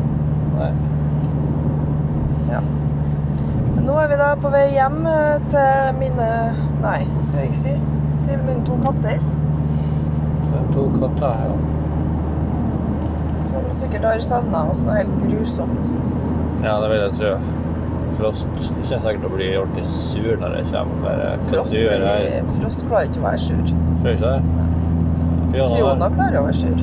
Nei. 0.59 0.68
Ja. 2.51 2.61
Men 3.75 3.87
nå 3.88 3.96
er 4.03 4.11
vi 4.11 4.18
da 4.20 4.29
på 4.42 4.53
vei 4.53 4.66
hjem 4.75 4.99
eh, 5.09 5.46
til 5.53 5.96
mine 6.01 6.29
Nei, 6.81 6.99
skal 7.23 7.42
jeg 7.42 7.51
ikke 7.51 7.61
si. 7.61 7.75
Til 8.27 8.44
mine 8.44 8.64
to 8.68 8.77
katter. 8.81 9.20
Det 9.20 10.61
er 10.61 10.68
to 10.75 10.87
katter 10.96 11.42
ja. 11.44 11.57
Som 13.44 13.66
sikkert 13.73 14.07
har 14.09 14.25
savna 14.25 14.66
oss 14.73 14.85
noe 14.88 15.01
helt 15.01 15.16
grusomt. 15.25 15.92
Ja, 16.64 16.77
det 16.83 16.92
vil 16.92 17.05
jeg 17.07 17.16
tro. 17.20 17.60
Frost 18.18 18.46
kommer 18.51 18.85
sikkert 18.85 19.20
til 19.23 19.29
å 19.31 19.35
bli 19.35 19.49
ordentlig 19.57 19.87
sur 19.87 20.33
når 20.40 20.57
jeg 20.59 20.66
kommer. 20.70 21.03
Bare 21.05 21.29
Frost, 21.49 21.73
blir- 21.75 22.49
Frost 22.59 22.87
klarer 22.88 23.11
ikke 23.11 23.20
å 23.23 23.27
være 23.29 23.38
sur. 23.38 23.62
Du 24.03 24.09
ikke 24.11 24.20
det? 24.20 24.42
Fiona, 25.51 25.77
Fiona 25.77 26.09
klarer 26.16 26.40
å 26.40 26.46
være 26.49 26.59
sur. 26.62 26.83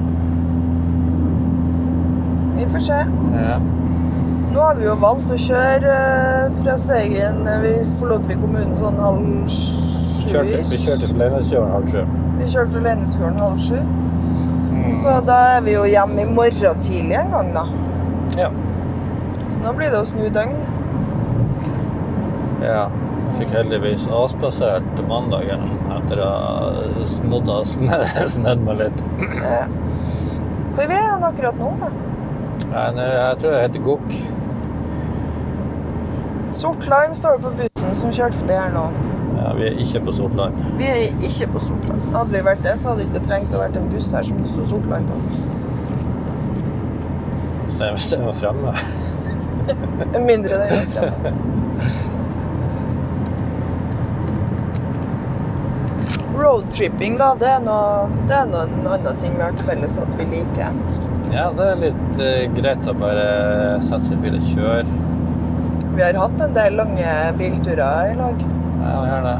Vi 2.57 2.65
får 2.73 2.79
se. 2.87 2.99
Ja. 3.33 3.57
Nå 4.53 4.61
har 4.63 4.75
vi 4.79 4.85
jo 4.87 4.95
valgt 4.97 5.29
å 5.31 5.37
kjøre 5.37 5.91
eh, 5.93 6.53
fra 6.63 6.73
Steigen 6.79 7.43
Vi 7.61 7.73
forlot 7.99 8.25
vi 8.29 8.37
kommunen 8.39 8.73
sånn 8.79 8.97
halv 9.01 9.51
sju. 9.51 10.31
Kjørte, 10.31 10.63
vi 10.71 10.79
kjørte 10.81 11.09
fra 11.11 11.19
Leinesfjorden 11.21 11.71
halv 11.75 11.91
sju. 11.91 12.01
Vi 12.39 12.47
kjørte 12.51 12.71
fra 12.73 12.81
Leinesfjorden 12.87 13.37
halv 13.43 13.59
sju. 13.63 13.77
Mm. 13.77 14.87
Så 15.01 15.13
da 15.27 15.37
er 15.57 15.61
vi 15.67 15.75
jo 15.75 15.83
hjemme 15.87 16.23
i 16.23 16.31
morgen 16.33 16.81
tidlig 16.83 17.15
en 17.21 17.31
gang, 17.35 17.53
da. 17.55 17.63
Ja. 18.39 18.49
Så 19.47 19.61
nå 19.63 19.71
blir 19.77 19.93
det 19.93 20.01
å 20.01 20.07
snu 20.09 20.25
døgn. 20.33 20.57
Ja. 22.63 22.87
Fikk 23.37 23.51
heldigvis 23.53 24.05
avspasert 24.07 25.01
mandagen 25.09 25.65
etter 25.97 26.21
å 26.23 26.29
ha 26.31 27.05
snodd 27.09 27.49
og 27.51 27.65
snedd 27.67 28.63
meg 28.67 28.79
litt. 28.79 29.03
Hvor 30.77 30.85
er 30.85 31.03
han 31.09 31.25
akkurat 31.27 31.59
nå, 31.59 31.73
da? 31.81 31.89
Nei, 32.67 33.05
Jeg 33.07 33.37
tror 33.41 33.53
det 33.53 33.61
heter 33.65 33.83
Gokk. 33.85 34.15
Line 36.87 37.13
står 37.17 37.37
det 37.37 37.43
på 37.43 37.51
bussen 37.59 37.95
som 37.99 38.13
kjørte 38.15 38.39
forbi 38.39 38.55
her 38.57 38.71
nå. 38.73 38.85
Ja, 39.37 39.51
vi 39.57 39.67
er 39.67 39.77
ikke 39.83 39.99
på 40.07 40.13
Sortland. 40.15 40.55
Vi 40.79 40.87
er 40.89 41.03
ikke 41.27 41.47
på 41.53 41.59
Sortland. 41.61 42.01
Hadde 42.15 42.33
vi 42.33 42.41
vært 42.47 42.63
det, 42.65 42.73
så 42.79 42.89
hadde 42.93 43.03
det 43.03 43.11
ikke 43.11 43.27
trengt 43.27 43.53
å 43.53 43.61
vært 43.61 43.77
en 43.77 43.89
buss 43.91 44.09
her 44.15 44.25
som 44.25 44.39
det 44.41 44.49
sto 44.49 44.65
Sortland 44.71 45.11
på. 45.11 45.15
Så 47.69 47.79
det- 47.83 48.23
var 48.23 48.33
fremme. 48.33 48.73
Mindre 50.31 50.63
det 50.63 50.69
var 50.73 50.91
fremme. 50.95 51.37
Roadtripping, 56.47 57.17
da, 57.19 57.33
det 57.35 57.47
er, 57.57 57.59
noe, 57.65 58.07
det 58.29 58.35
er 58.37 58.45
noe, 58.47 58.63
en 58.63 58.85
annen 58.87 59.19
ting 59.19 59.33
vi 59.35 59.43
har 59.43 59.55
til 59.57 59.67
felles 59.67 59.97
at 59.99 60.13
vi 60.15 60.27
liker. 60.31 60.77
Ja, 61.33 61.49
det 61.51 61.65
er 61.73 61.81
litt 61.81 62.21
uh, 62.23 62.43
greit 62.55 62.87
å 62.87 62.93
bare 62.95 63.25
sette 63.83 64.07
seg 64.07 64.15
i 64.15 64.21
bil 64.23 64.37
og 64.37 64.47
kjøre. 64.53 64.85
Vi 65.97 66.05
har 66.05 66.19
hatt 66.21 66.43
en 66.45 66.55
del 66.55 66.77
lange 66.79 67.17
bilturer 67.39 68.13
i 68.13 68.15
lag. 68.15 68.47
Ja, 68.79 68.95
gjør 69.09 69.27
det. 69.27 69.37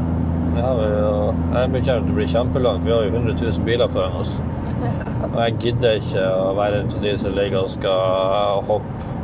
Det 0.58 0.64
har 0.66 0.78
vi 0.82 0.86
jo. 0.90 1.10
Jeg 1.54 1.82
til 1.86 1.94
å 1.94 2.16
bli 2.18 2.28
kjempelangt. 2.34 2.84
Vi 2.84 2.92
har 2.92 3.06
jo 3.06 3.14
100 3.14 3.36
000 3.40 3.64
biler 3.64 3.92
foran 3.92 4.20
oss. 4.20 4.34
Og 5.30 5.38
jeg 5.44 5.56
gidder 5.64 6.00
ikke 6.02 6.28
å 6.34 6.52
være 6.58 6.82
en 6.82 6.92
av 6.92 7.04
de 7.06 7.16
som 7.22 7.36
ligger 7.38 7.62
og 7.62 7.72
skal 7.72 8.64
hoppe. 8.68 9.14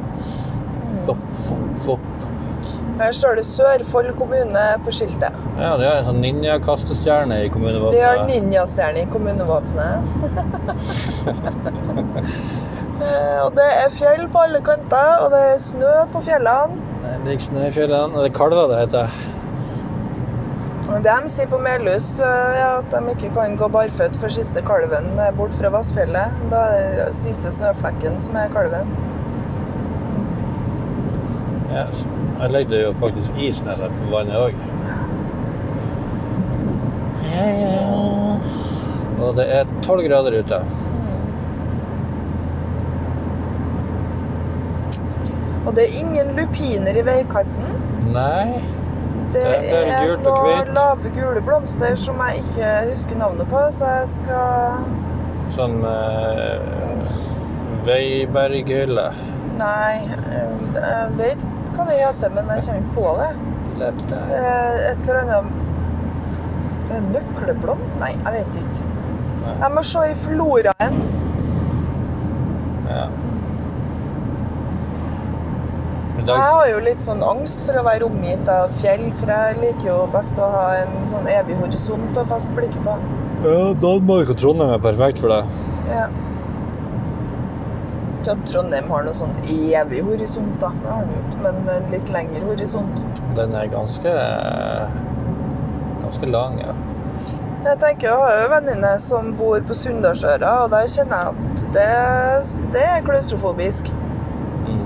Fopp, 1.04 1.24
fopp, 1.36 1.78
fopp. 1.84 2.13
Her 2.98 3.11
står 3.12 3.40
det 3.40 3.44
Sørfold 3.48 4.12
kommune 4.18 4.62
på 4.85 4.92
skiltet. 4.94 5.35
Ja, 5.59 5.72
det 5.80 5.88
er 5.88 5.96
en 5.98 6.07
sånn 6.07 6.20
ninjakastestjerne 6.22 7.40
i 7.42 7.50
kommunevåpenet. 7.50 7.96
Det 7.96 8.04
er 8.07 8.22
ninjastjerne 8.28 9.02
i 9.02 9.09
kommunevåpenet. 9.11 9.98
Eh, 13.02 13.38
og 13.44 13.50
det 13.59 13.66
er 13.83 13.90
fjell 13.90 14.28
på 14.30 14.44
alle 14.46 14.62
kanter, 14.64 15.24
og 15.24 15.35
det 15.35 15.42
er 15.50 15.62
snø 15.62 15.94
på 16.14 16.22
fjellene. 16.22 16.78
Det 17.02 17.16
ligger 17.26 17.74
fjellene. 17.74 18.20
Det 18.22 18.30
er 18.30 18.37
kalver 18.38 18.70
det 18.70 18.83
heter. 18.85 19.22
De 21.04 21.28
sier 21.33 21.48
på 21.50 21.59
Melhus, 21.59 22.20
eh, 22.22 22.59
er 22.61 22.78
at 22.78 22.94
de 22.94 23.14
ikke 23.16 23.33
kan 23.35 23.57
gå 23.59 23.68
barføtt 23.74 24.18
før 24.20 24.30
siste 24.37 24.62
kalven 24.62 25.16
er 25.18 25.35
bort 25.35 25.57
fra 25.59 25.72
Vassfjellet. 25.74 26.38
Da 26.52 26.62
er 26.78 26.98
det 27.00 27.14
siste 27.18 27.50
snøflekken 27.59 28.20
som 28.22 28.38
er 28.38 28.52
kalven. 28.54 28.94
Ja, 31.74 31.88
så- 31.90 32.23
jeg 32.40 32.50
legger 32.50 32.80
jo 32.86 32.92
faktisk 32.98 33.36
is 33.38 33.60
ned 33.64 33.76
der 33.78 33.92
på 33.98 34.10
vannet 34.14 34.36
òg. 34.36 34.54
Ja, 37.34 37.44
ja. 37.50 37.84
Og 39.24 39.36
det 39.36 39.46
er 39.56 39.64
tolv 39.82 40.02
grader 40.08 40.38
ute. 40.42 40.58
Og 45.64 45.72
det 45.76 45.84
er 45.86 45.98
ingen 46.00 46.34
lupiner 46.36 46.96
i 47.00 47.04
veikanten. 47.06 47.78
Nei. 48.12 48.60
Det 49.34 49.42
Det- 49.42 49.72
er 49.72 50.12
er 50.12 50.16
noen 50.22 50.74
lave 50.74 51.10
gule 51.14 51.40
blomster 51.42 51.94
som 51.96 52.16
jeg 52.16 52.44
ikke 52.44 52.90
husker 52.90 53.16
navnet 53.18 53.48
på, 53.48 53.62
så 53.70 53.84
jeg 53.98 54.08
skal 54.08 54.84
Sånn 55.54 55.84
eh, 55.84 57.08
veiberghylle. 57.86 59.08
Nei, 59.58 59.94
eh, 60.26 60.50
jeg 60.74 61.10
vet 61.18 61.63
hva 61.76 61.87
det 61.90 61.98
heter, 62.00 62.32
men 62.34 62.50
jeg 62.54 62.64
kommer 62.66 62.80
ikke 62.80 62.94
på 62.94 63.06
det. 63.20 63.30
Eh, 63.74 64.90
Et 64.92 65.08
eller 65.08 65.20
annet 65.24 65.52
En 66.94 67.06
Nøkleblom? 67.14 67.80
Nei, 67.98 68.12
jeg 68.12 68.32
vet 68.38 68.58
ikke. 68.60 68.88
Nei. 69.44 69.54
Jeg 69.62 69.70
må 69.74 69.82
se 69.82 70.02
i 70.10 70.14
floraen. 70.14 70.98
Ja. 72.88 73.06
Jeg 76.24 76.40
har 76.40 76.68
jo 76.70 76.78
litt 76.84 77.02
sånn 77.04 77.20
angst 77.26 77.60
for 77.66 77.76
å 77.76 77.82
være 77.84 78.06
omgitt 78.06 78.48
av 78.48 78.70
fjell, 78.78 79.08
for 79.18 79.32
jeg 79.32 79.58
liker 79.60 79.88
jo 79.90 79.96
best 80.12 80.38
å 80.40 80.46
ha 80.54 80.62
en 80.84 81.02
sånn 81.08 81.26
evig 81.28 81.56
horisont 81.58 82.16
å 82.16 82.24
feste 82.28 82.54
blikket 82.56 82.80
på. 82.87 82.94
Ja, 83.44 83.72
Danmark 83.82 84.30
og 84.32 84.38
Trondheim 84.40 84.72
er 84.76 84.80
perfekt 84.84 85.20
for 85.20 85.34
deg. 85.34 85.50
Ja. 85.90 86.06
Ikke 88.24 88.38
at 88.38 88.46
Trondheim 88.48 88.87
har 88.88 89.02
noe 89.04 89.12
sånn 89.12 89.34
evig 89.52 89.98
horisont, 90.06 90.54
da. 90.56 90.70
Det 90.80 90.88
har 90.88 91.02
den 91.10 91.18
ikke, 91.20 91.40
men 91.44 91.66
en 91.68 91.90
litt 91.92 92.12
lengre 92.14 92.40
horisont. 92.46 93.02
Den 93.37 93.52
er 93.52 93.66
ganske 93.68 94.12
ganske 96.00 96.30
lang, 96.32 96.56
ja. 96.62 96.72
Jeg 97.66 97.78
tenker, 97.82 98.08
jeg 98.08 98.16
har 98.22 98.38
jo 98.38 98.48
venninne 98.54 98.94
som 99.00 99.28
bor 99.37 99.60
på 99.68 99.76
Sunndalsøra, 99.76 100.54
og 100.62 100.72
der 100.72 100.88
kjenner 100.88 101.20
jeg 101.20 101.28
at 101.34 101.62
det, 101.76 102.64
det 102.72 102.87
er 102.94 103.04
klaustrofobisk. 103.04 103.92
Mm. 104.64 104.82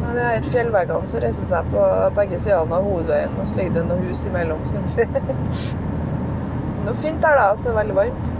Men 0.00 0.16
de 0.16 0.24
her 0.24 0.50
fjellveggene 0.56 1.12
som 1.12 1.24
reiser 1.26 1.52
seg 1.52 1.70
på 1.76 1.84
begge 2.16 2.40
sidene 2.40 2.80
av 2.80 2.88
hovedveien, 2.88 3.36
og 3.36 3.52
så 3.52 3.60
ligger 3.60 3.82
det 3.82 3.86
noe 3.92 4.08
hus 4.08 4.24
imellom, 4.32 4.64
skal 4.64 4.88
jeg 4.88 5.12
si. 5.60 5.78
Noe 6.88 6.96
fint 7.04 7.20
der, 7.20 7.36
da, 7.36 7.52
så 7.52 7.68
er 7.68 7.76
det 7.76 7.80
veldig 7.82 8.00
varmt. 8.00 8.34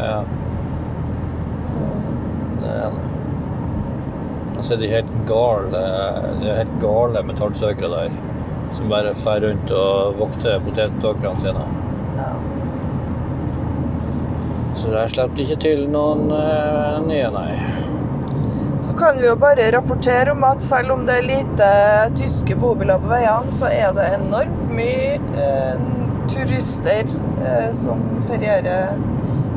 Ja. 0.00 0.20
Det 2.68 2.80
er. 2.84 2.98
Og 4.58 4.64
så 4.64 4.74
er 4.74 4.80
de 4.82 4.90
helt 4.90 5.10
gale 5.28 5.82
det 6.40 6.48
er 6.50 6.60
helt 6.64 6.78
gale 6.82 7.22
metallsøkere 7.26 7.90
der. 7.92 8.16
Som 8.76 8.90
bare 8.92 9.14
fer 9.16 9.40
rundt 9.46 9.72
og 9.72 10.18
vokter 10.18 10.58
potetåkrene 10.64 11.40
sine. 11.40 11.66
Ja. 12.18 12.32
Så 14.76 14.90
der 14.92 15.08
slipper 15.10 15.38
de 15.38 15.46
ikke 15.46 15.60
til 15.62 15.86
noen 15.90 16.28
uh, 16.30 16.98
nye, 17.06 17.30
nei. 17.34 17.52
Så 18.84 18.94
kan 18.98 19.16
vi 19.18 19.26
jo 19.26 19.34
bare 19.40 19.70
rapportere 19.74 20.34
om 20.34 20.44
at 20.46 20.62
selv 20.62 20.94
om 20.94 21.06
det 21.08 21.16
er 21.18 21.26
lite 21.26 21.70
tyske 22.18 22.58
bobiler 22.60 23.00
på 23.02 23.10
veiene, 23.10 23.54
så 23.54 23.72
er 23.72 23.96
det 23.96 24.06
enormt 24.20 24.74
mye 24.74 25.16
uh, 25.38 25.80
turister 26.30 27.08
uh, 27.40 27.70
som 27.74 28.04
ferierer 28.28 28.92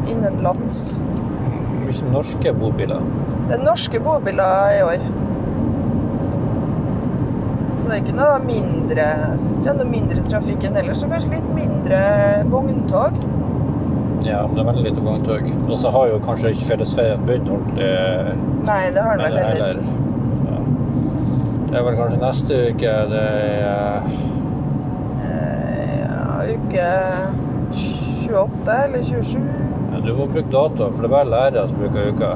innenlands. 0.10 0.96
Mye 1.92 2.12
norske 2.14 2.54
bobiler. 2.56 3.02
Det 3.50 3.58
er 3.58 3.64
norske 3.66 4.00
bobiler 4.00 4.78
i 4.78 4.84
år. 4.86 5.02
Så 7.80 7.88
det 7.88 7.92
er 7.92 8.00
ikke 8.00 8.16
noe 8.16 8.38
mindre, 8.46 9.08
det 9.36 9.72
er 9.72 9.76
noe 9.76 9.90
mindre 9.90 10.24
trafikk 10.30 10.68
enn 10.70 10.78
ellers, 10.80 11.04
og 11.04 11.12
kanskje 11.12 11.34
litt 11.34 11.50
mindre 11.58 12.00
vogntog. 12.52 13.18
Ja, 14.24 14.46
men 14.46 14.56
det 14.56 14.62
er 14.64 14.70
veldig 14.70 14.86
lite 14.86 15.04
vogntog. 15.04 15.50
Og 15.68 15.80
så 15.82 15.92
har 15.92 16.08
jo 16.14 16.22
kanskje 16.24 16.54
ikke 16.56 16.70
fellesferien 16.70 17.26
begynt 17.28 17.52
ordentlig. 17.52 17.90
Nei, 18.70 18.82
det 18.96 19.04
har 19.08 19.20
den 19.20 19.26
vel 19.26 19.40
heller 19.42 19.82
ikke. 19.82 19.96
Ja. 20.48 20.62
Det 21.72 21.80
er 21.80 21.88
vel 21.90 22.00
kanskje 22.00 22.22
neste 22.22 22.62
uke 22.70 22.94
det 23.12 23.26
er 23.26 24.08
uh... 25.18 25.34
Ja, 26.06 26.22
uke 26.56 26.88
28 27.74 28.80
eller 28.86 29.04
27. 29.04 29.61
Du 30.06 30.14
må 30.14 30.26
bruke 30.26 30.42
datoer, 30.52 30.92
for 30.92 31.04
det 31.04 31.10
er 31.10 31.14
bare 31.14 31.30
lærere 31.30 31.68
som 31.70 31.78
bruker 31.78 32.12
uka. 32.12 32.32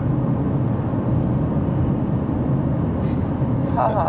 Haha. 3.76 4.08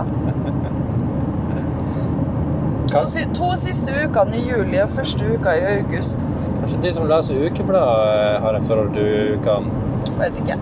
To, 2.88 3.02
to 3.34 3.50
siste 3.56 3.92
ukene 4.04 4.36
i 4.38 4.44
juli 4.48 4.78
og 4.80 4.92
første 4.92 5.24
uka 5.34 5.56
i 5.56 5.64
august. 5.72 6.22
Kanskje 6.60 6.82
de 6.82 6.92
som 6.94 7.08
leser 7.10 7.46
ukeblad, 7.46 7.90
eh, 8.12 8.40
har 8.42 8.56
et 8.56 8.68
forhold 8.68 8.92
til 8.94 9.38
ukene. 9.38 9.72
Vet 10.20 10.38
ikke. 10.44 10.58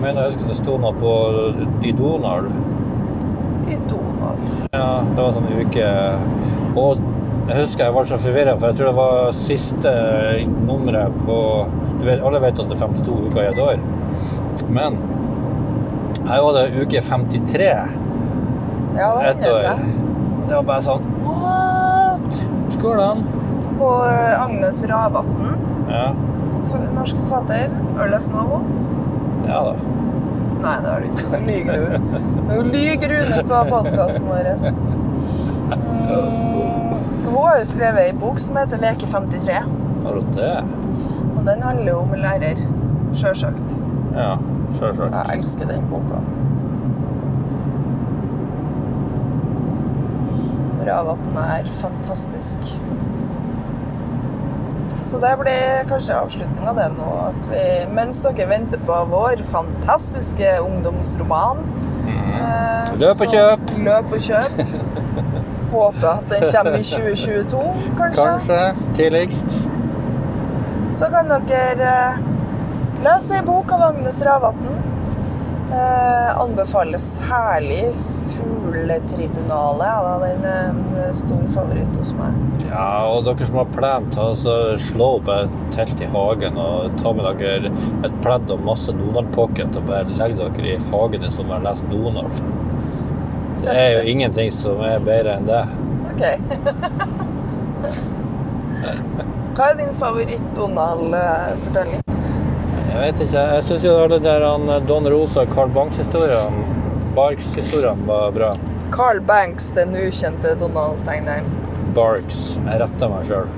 Men 0.00 0.14
jeg 0.14 0.24
husker 0.24 0.48
det 0.48 0.56
sto 0.56 0.76
noe 0.78 0.94
på 0.94 1.12
i 1.88 1.92
Donald. 1.92 2.52
I 3.68 3.78
Donald. 3.90 4.52
Ja, 4.72 5.00
det 5.02 5.18
var 5.24 5.32
sånn 5.34 5.48
uke 5.58 5.88
Og 6.78 7.00
jeg 7.48 7.56
husker 7.62 7.84
jeg 7.86 7.94
var 7.96 8.08
så 8.08 8.18
forvirra, 8.20 8.54
for 8.60 8.68
jeg 8.70 8.76
tror 8.78 8.90
det 8.90 8.96
var 8.98 9.30
siste 9.36 9.92
nummeret 10.66 11.14
på 11.24 11.38
du 11.98 12.04
vet, 12.06 12.20
Alle 12.22 12.40
vet 12.42 12.60
at 12.60 12.68
det 12.70 12.76
er 12.76 12.82
52 12.86 13.16
uker 13.28 13.40
i 13.42 13.48
et 13.50 13.62
år, 13.64 13.80
men 14.68 14.98
her 16.28 16.42
var 16.44 16.58
det 16.58 16.82
uke 16.82 17.00
53 17.00 17.68
Ja, 18.98 19.08
det 19.16 19.30
et 19.30 19.46
år. 19.48 19.82
Det 20.48 20.54
var 20.56 20.66
bare 20.68 20.84
sånn 20.84 21.06
What? 21.24 22.40
Skål, 22.74 23.00
dan. 23.00 23.22
Og 23.78 24.02
eh, 24.10 24.42
Agnes 24.42 24.82
Ravatn, 24.90 25.54
Ja. 25.88 26.08
norsk 26.92 27.16
forfatter. 27.22 27.72
Har 27.96 28.10
du 28.10 28.16
av 28.18 28.50
henne? 28.52 28.60
ja 29.48 29.60
da. 29.64 29.74
Nei, 30.58 30.74
det 30.82 30.90
har 30.90 31.00
du 31.00 31.06
ikke. 31.08 31.28
Nå 31.32 31.38
lyver 31.46 31.72
du. 31.78 31.82
Nå 32.48 32.56
lyver 32.66 33.14
Rune 33.14 33.42
på 33.48 33.64
podkasten 33.72 34.28
vår. 34.28 34.52
Mm, 35.68 36.47
har 37.48 37.58
jo 37.62 37.68
skrevet 37.68 38.08
ei 38.08 38.16
bok 38.16 38.40
som 38.42 38.56
heter 38.60 38.80
Veke 38.82 39.06
53. 39.08 39.60
Har 40.04 40.18
du 40.18 40.34
det? 40.36 40.56
Og 41.36 41.46
den 41.46 41.62
handler 41.62 41.92
jo 41.92 41.98
om 42.02 42.12
lærer. 42.16 42.60
Sjølsagt. 43.16 43.78
Ja, 44.16 44.34
sjølsagt. 44.76 45.14
Jeg 45.14 45.38
elsker 45.38 45.70
den 45.70 45.86
boka. 45.90 46.20
Ravatn 50.88 51.36
er 51.40 51.68
fantastisk. 51.80 52.72
Så 55.08 55.16
det 55.22 55.30
blir 55.40 55.88
kanskje 55.88 56.16
avslutninga 56.20 56.74
det 56.76 56.88
nå, 56.98 57.08
at 57.30 57.48
vi, 57.48 57.62
mens 57.96 58.20
dere 58.24 58.44
venter 58.50 58.80
på 58.84 58.96
vår 59.08 59.40
fantastiske 59.48 60.50
ungdomsroman 60.60 61.62
eh, 62.04 62.92
Løp 63.00 63.24
og 63.24 63.32
kjøp. 63.32 63.72
Løp 63.88 64.12
og 64.12 64.26
kjøp. 64.28 64.87
Håper 65.72 66.08
at 66.08 66.30
den 66.30 66.46
kommer 66.48 66.78
i 66.78 66.82
2022, 66.82 67.62
kanskje. 67.98 68.24
Kanskje 68.24 68.60
tidligst. 68.96 69.58
Så 70.90 71.10
kan 71.12 71.28
dere 71.48 71.88
eh, 71.88 72.20
lese 73.04 73.36
ei 73.38 73.42
bok 73.44 73.72
av 73.76 73.82
Agnes 73.90 74.22
Ravatn. 74.24 74.78
Eh, 75.72 76.40
anbefales 76.40 77.20
herlig 77.28 77.92
Fugletribunalet. 77.92 79.88
Ja, 79.88 80.18
den 80.22 80.44
er 80.44 80.70
en 80.70 81.14
stor 81.14 81.42
favoritt 81.52 81.96
hos 82.00 82.14
meg. 82.16 82.36
Ja, 82.68 83.04
og 83.10 83.26
dere 83.26 83.48
som 83.48 83.60
har 83.60 83.68
plen, 83.74 84.08
til 84.14 84.32
å 84.32 84.78
slå 84.80 85.10
opp 85.18 85.28
et 85.34 85.58
telt 85.76 86.00
i 86.00 86.08
hagen 86.08 86.56
og 86.60 86.96
ta 87.00 87.12
med 87.16 87.28
dere 87.42 87.72
et 88.06 88.16
pledd 88.24 88.48
og 88.54 88.64
masse 88.64 88.94
Donald 88.96 89.28
Pocket 89.36 89.76
og 89.76 89.88
bare 89.90 90.16
legg 90.16 90.38
dere 90.40 90.72
i 90.72 90.80
hagen 90.88 91.28
i 91.28 91.32
som 91.36 91.52
har 91.52 91.64
lest 91.64 91.88
Donald. 91.92 92.40
Det 93.60 93.74
er 93.74 93.90
jo 93.96 94.02
ingenting 94.10 94.50
som 94.54 94.80
er 94.86 94.98
bedre 95.02 95.32
enn 95.38 95.46
det. 95.48 95.64
Ok. 96.12 96.22
Hva 99.58 99.64
er 99.72 99.76
din 99.80 99.94
favoritt-Donald-fortelling? 99.98 102.00
Jeg 102.88 102.98
vet 103.02 103.18
ikke. 103.26 103.42
Jeg 103.54 103.62
syns 103.66 103.84
jo 103.84 103.92
alle 104.04 104.18
der 104.22 104.40
han, 104.46 104.62
Don 104.86 105.04
Rosa 105.10 105.38
og 105.42 105.48
Carl 105.54 105.70
Banks-historiene 105.74 106.58
Barks-historiene 107.18 108.06
var 108.06 108.30
bra. 108.32 108.52
Carl 108.94 109.20
Banks, 109.20 109.70
den 109.74 109.96
ukjente 109.98 110.54
Donald-tegneren. 110.60 111.44
Barks. 111.96 112.58
Jeg 112.62 112.80
retta 112.84 113.08
meg 113.10 113.24
sjøl. 113.26 113.48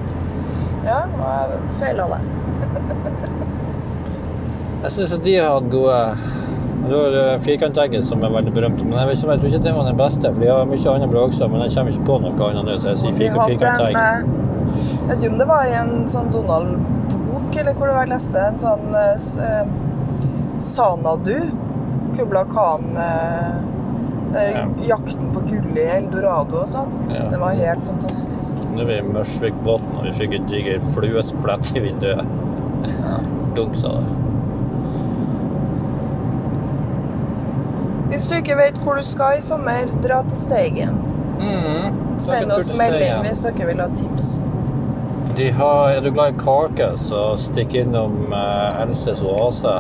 Ja, 0.87 1.03
og 1.21 1.53
jeg 1.77 1.97
deg. 2.01 2.21
Jeg 4.81 4.91
syns 4.95 5.13
de 5.27 5.35
har 5.37 5.51
hatt 5.59 5.69
gode 5.73 5.99
Du 6.89 6.95
har 6.97 7.17
eh, 7.33 7.39
firkantegget 7.45 8.05
som 8.07 8.23
er 8.25 8.33
veldig 8.35 8.53
berømt, 8.57 8.81
men 8.89 8.97
jeg, 8.99 9.19
tror 9.23 9.35
ikke 9.51 9.63
det 9.67 9.75
var 9.77 9.85
den 9.91 9.99
beste. 10.01 10.31
For 10.35 10.41
de 10.43 10.49
har 10.51 10.65
mye 10.71 10.95
annet 10.95 11.11
bra 11.13 11.25
også, 11.29 11.49
men 11.53 11.65
jeg 11.67 11.75
kommer 11.77 11.95
ikke 11.95 12.07
på 12.09 12.19
noe 12.25 12.49
annet 12.51 12.65
nå, 12.71 12.77
så 12.83 12.93
jeg 12.95 13.01
sier 13.03 13.13
De 13.13 13.19
fir- 13.19 13.41
firkantegg. 13.53 13.97
eh, 13.97 14.23
Jeg 14.71 15.09
vet 15.11 15.17
ikke 15.25 15.33
om 15.33 15.39
det 15.41 15.49
var 15.51 15.65
i 15.67 15.75
en 15.81 15.93
sånn 16.11 16.31
Donald-bok, 16.35 17.57
eller 17.63 17.75
hvor 17.79 17.91
det 17.91 17.95
var 17.97 18.07
jeg 18.07 18.13
leste 18.15 18.47
en 18.49 18.59
sånn 18.65 18.95
eh, 18.95 19.27
eh, 19.49 19.75
Sanadu. 20.61 21.37
Kubla 22.17 22.45
Khan 22.51 22.89
eh, 22.97 23.59
Ja. 24.31 24.65
Jakten 24.87 25.33
på 25.35 25.41
gullet 25.51 25.79
i 25.83 25.87
Eldorado 25.97 26.61
og 26.63 26.69
sånn. 26.71 26.93
Ja. 27.11 27.25
Det 27.33 27.39
var 27.43 27.57
helt 27.59 27.83
fantastisk. 27.83 28.61
Nå 28.71 28.85
er 28.85 28.87
vi 28.87 28.99
i 29.01 29.07
Mørsvikbotn, 29.09 29.89
og 29.99 30.05
vi 30.07 30.13
fikk 30.15 30.37
en 30.39 30.47
diger 30.47 30.79
fluesplett 30.95 31.73
i 31.75 31.83
vinduet. 31.89 32.23
Dunk, 33.57 33.75
sa 33.77 33.91
det. 33.97 34.05
Hvis 38.11 38.27
du 38.27 38.35
ikke 38.35 38.57
vet 38.59 38.79
hvor 38.83 38.99
du 38.99 39.03
skal 39.07 39.39
i 39.39 39.43
sommer, 39.43 39.87
dra 40.03 40.23
til 40.27 40.37
Steigen. 40.37 40.97
Mm. 41.41 42.19
Send 42.19 42.53
oss 42.53 42.73
melding 42.79 43.23
hvis 43.25 43.45
dere 43.47 43.69
vil 43.71 43.81
ha 43.81 43.87
tips. 43.97 44.33
Har, 45.57 45.89
er 45.89 46.01
du 46.05 46.11
glad 46.13 46.35
i 46.35 46.39
kake, 46.43 46.91
så 47.01 47.21
stikk 47.41 47.75
innom 47.81 48.35
uh, 48.35 48.83
Elses 48.83 49.23
oase. 49.25 49.79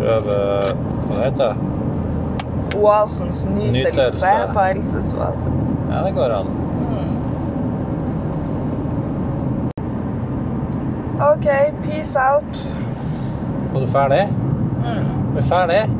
Prøv 0.00 0.30
eh, 0.34 0.72
Hva 1.06 1.18
heter 1.20 1.52
det? 1.52 1.68
Oasens 2.80 3.44
nytelse, 3.46 3.92
Nytelse. 3.92 4.32
på 4.54 4.64
Elses 4.72 5.12
oase. 5.14 5.52
Ja, 5.92 6.00
det 6.06 6.14
går 6.16 6.34
an. 6.40 6.50
OK, 11.22 11.46
peace 11.84 12.18
out. 12.18 12.64
Er 13.74 13.80
du 13.80 13.86
ferdig? 13.86 14.24
Er 15.36 15.40
ferdige. 15.40 15.80
ferdig? 15.80 15.96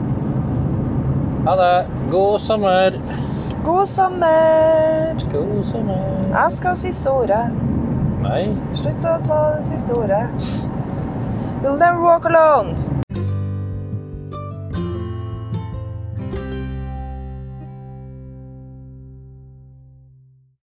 Ha 1.47 1.57
det. 1.57 1.87
God 2.11 2.39
sommer. 2.39 2.91
God 3.65 3.87
sommer! 3.87 5.33
God 5.33 5.65
sommer. 5.65 5.95
Jeg 6.29 6.53
skal 6.53 6.69
ha 6.69 6.75
siste 6.75 7.11
ordet. 7.11 7.45
Nei. 8.23 8.57
Slutt 8.73 9.07
å 9.07 9.15
ta 9.25 9.39
det 9.57 9.65
siste 9.65 9.95
ordet. 9.97 10.27
You'll 11.63 11.79
never 11.79 12.03
walk 12.03 12.27
alone. 12.27 12.75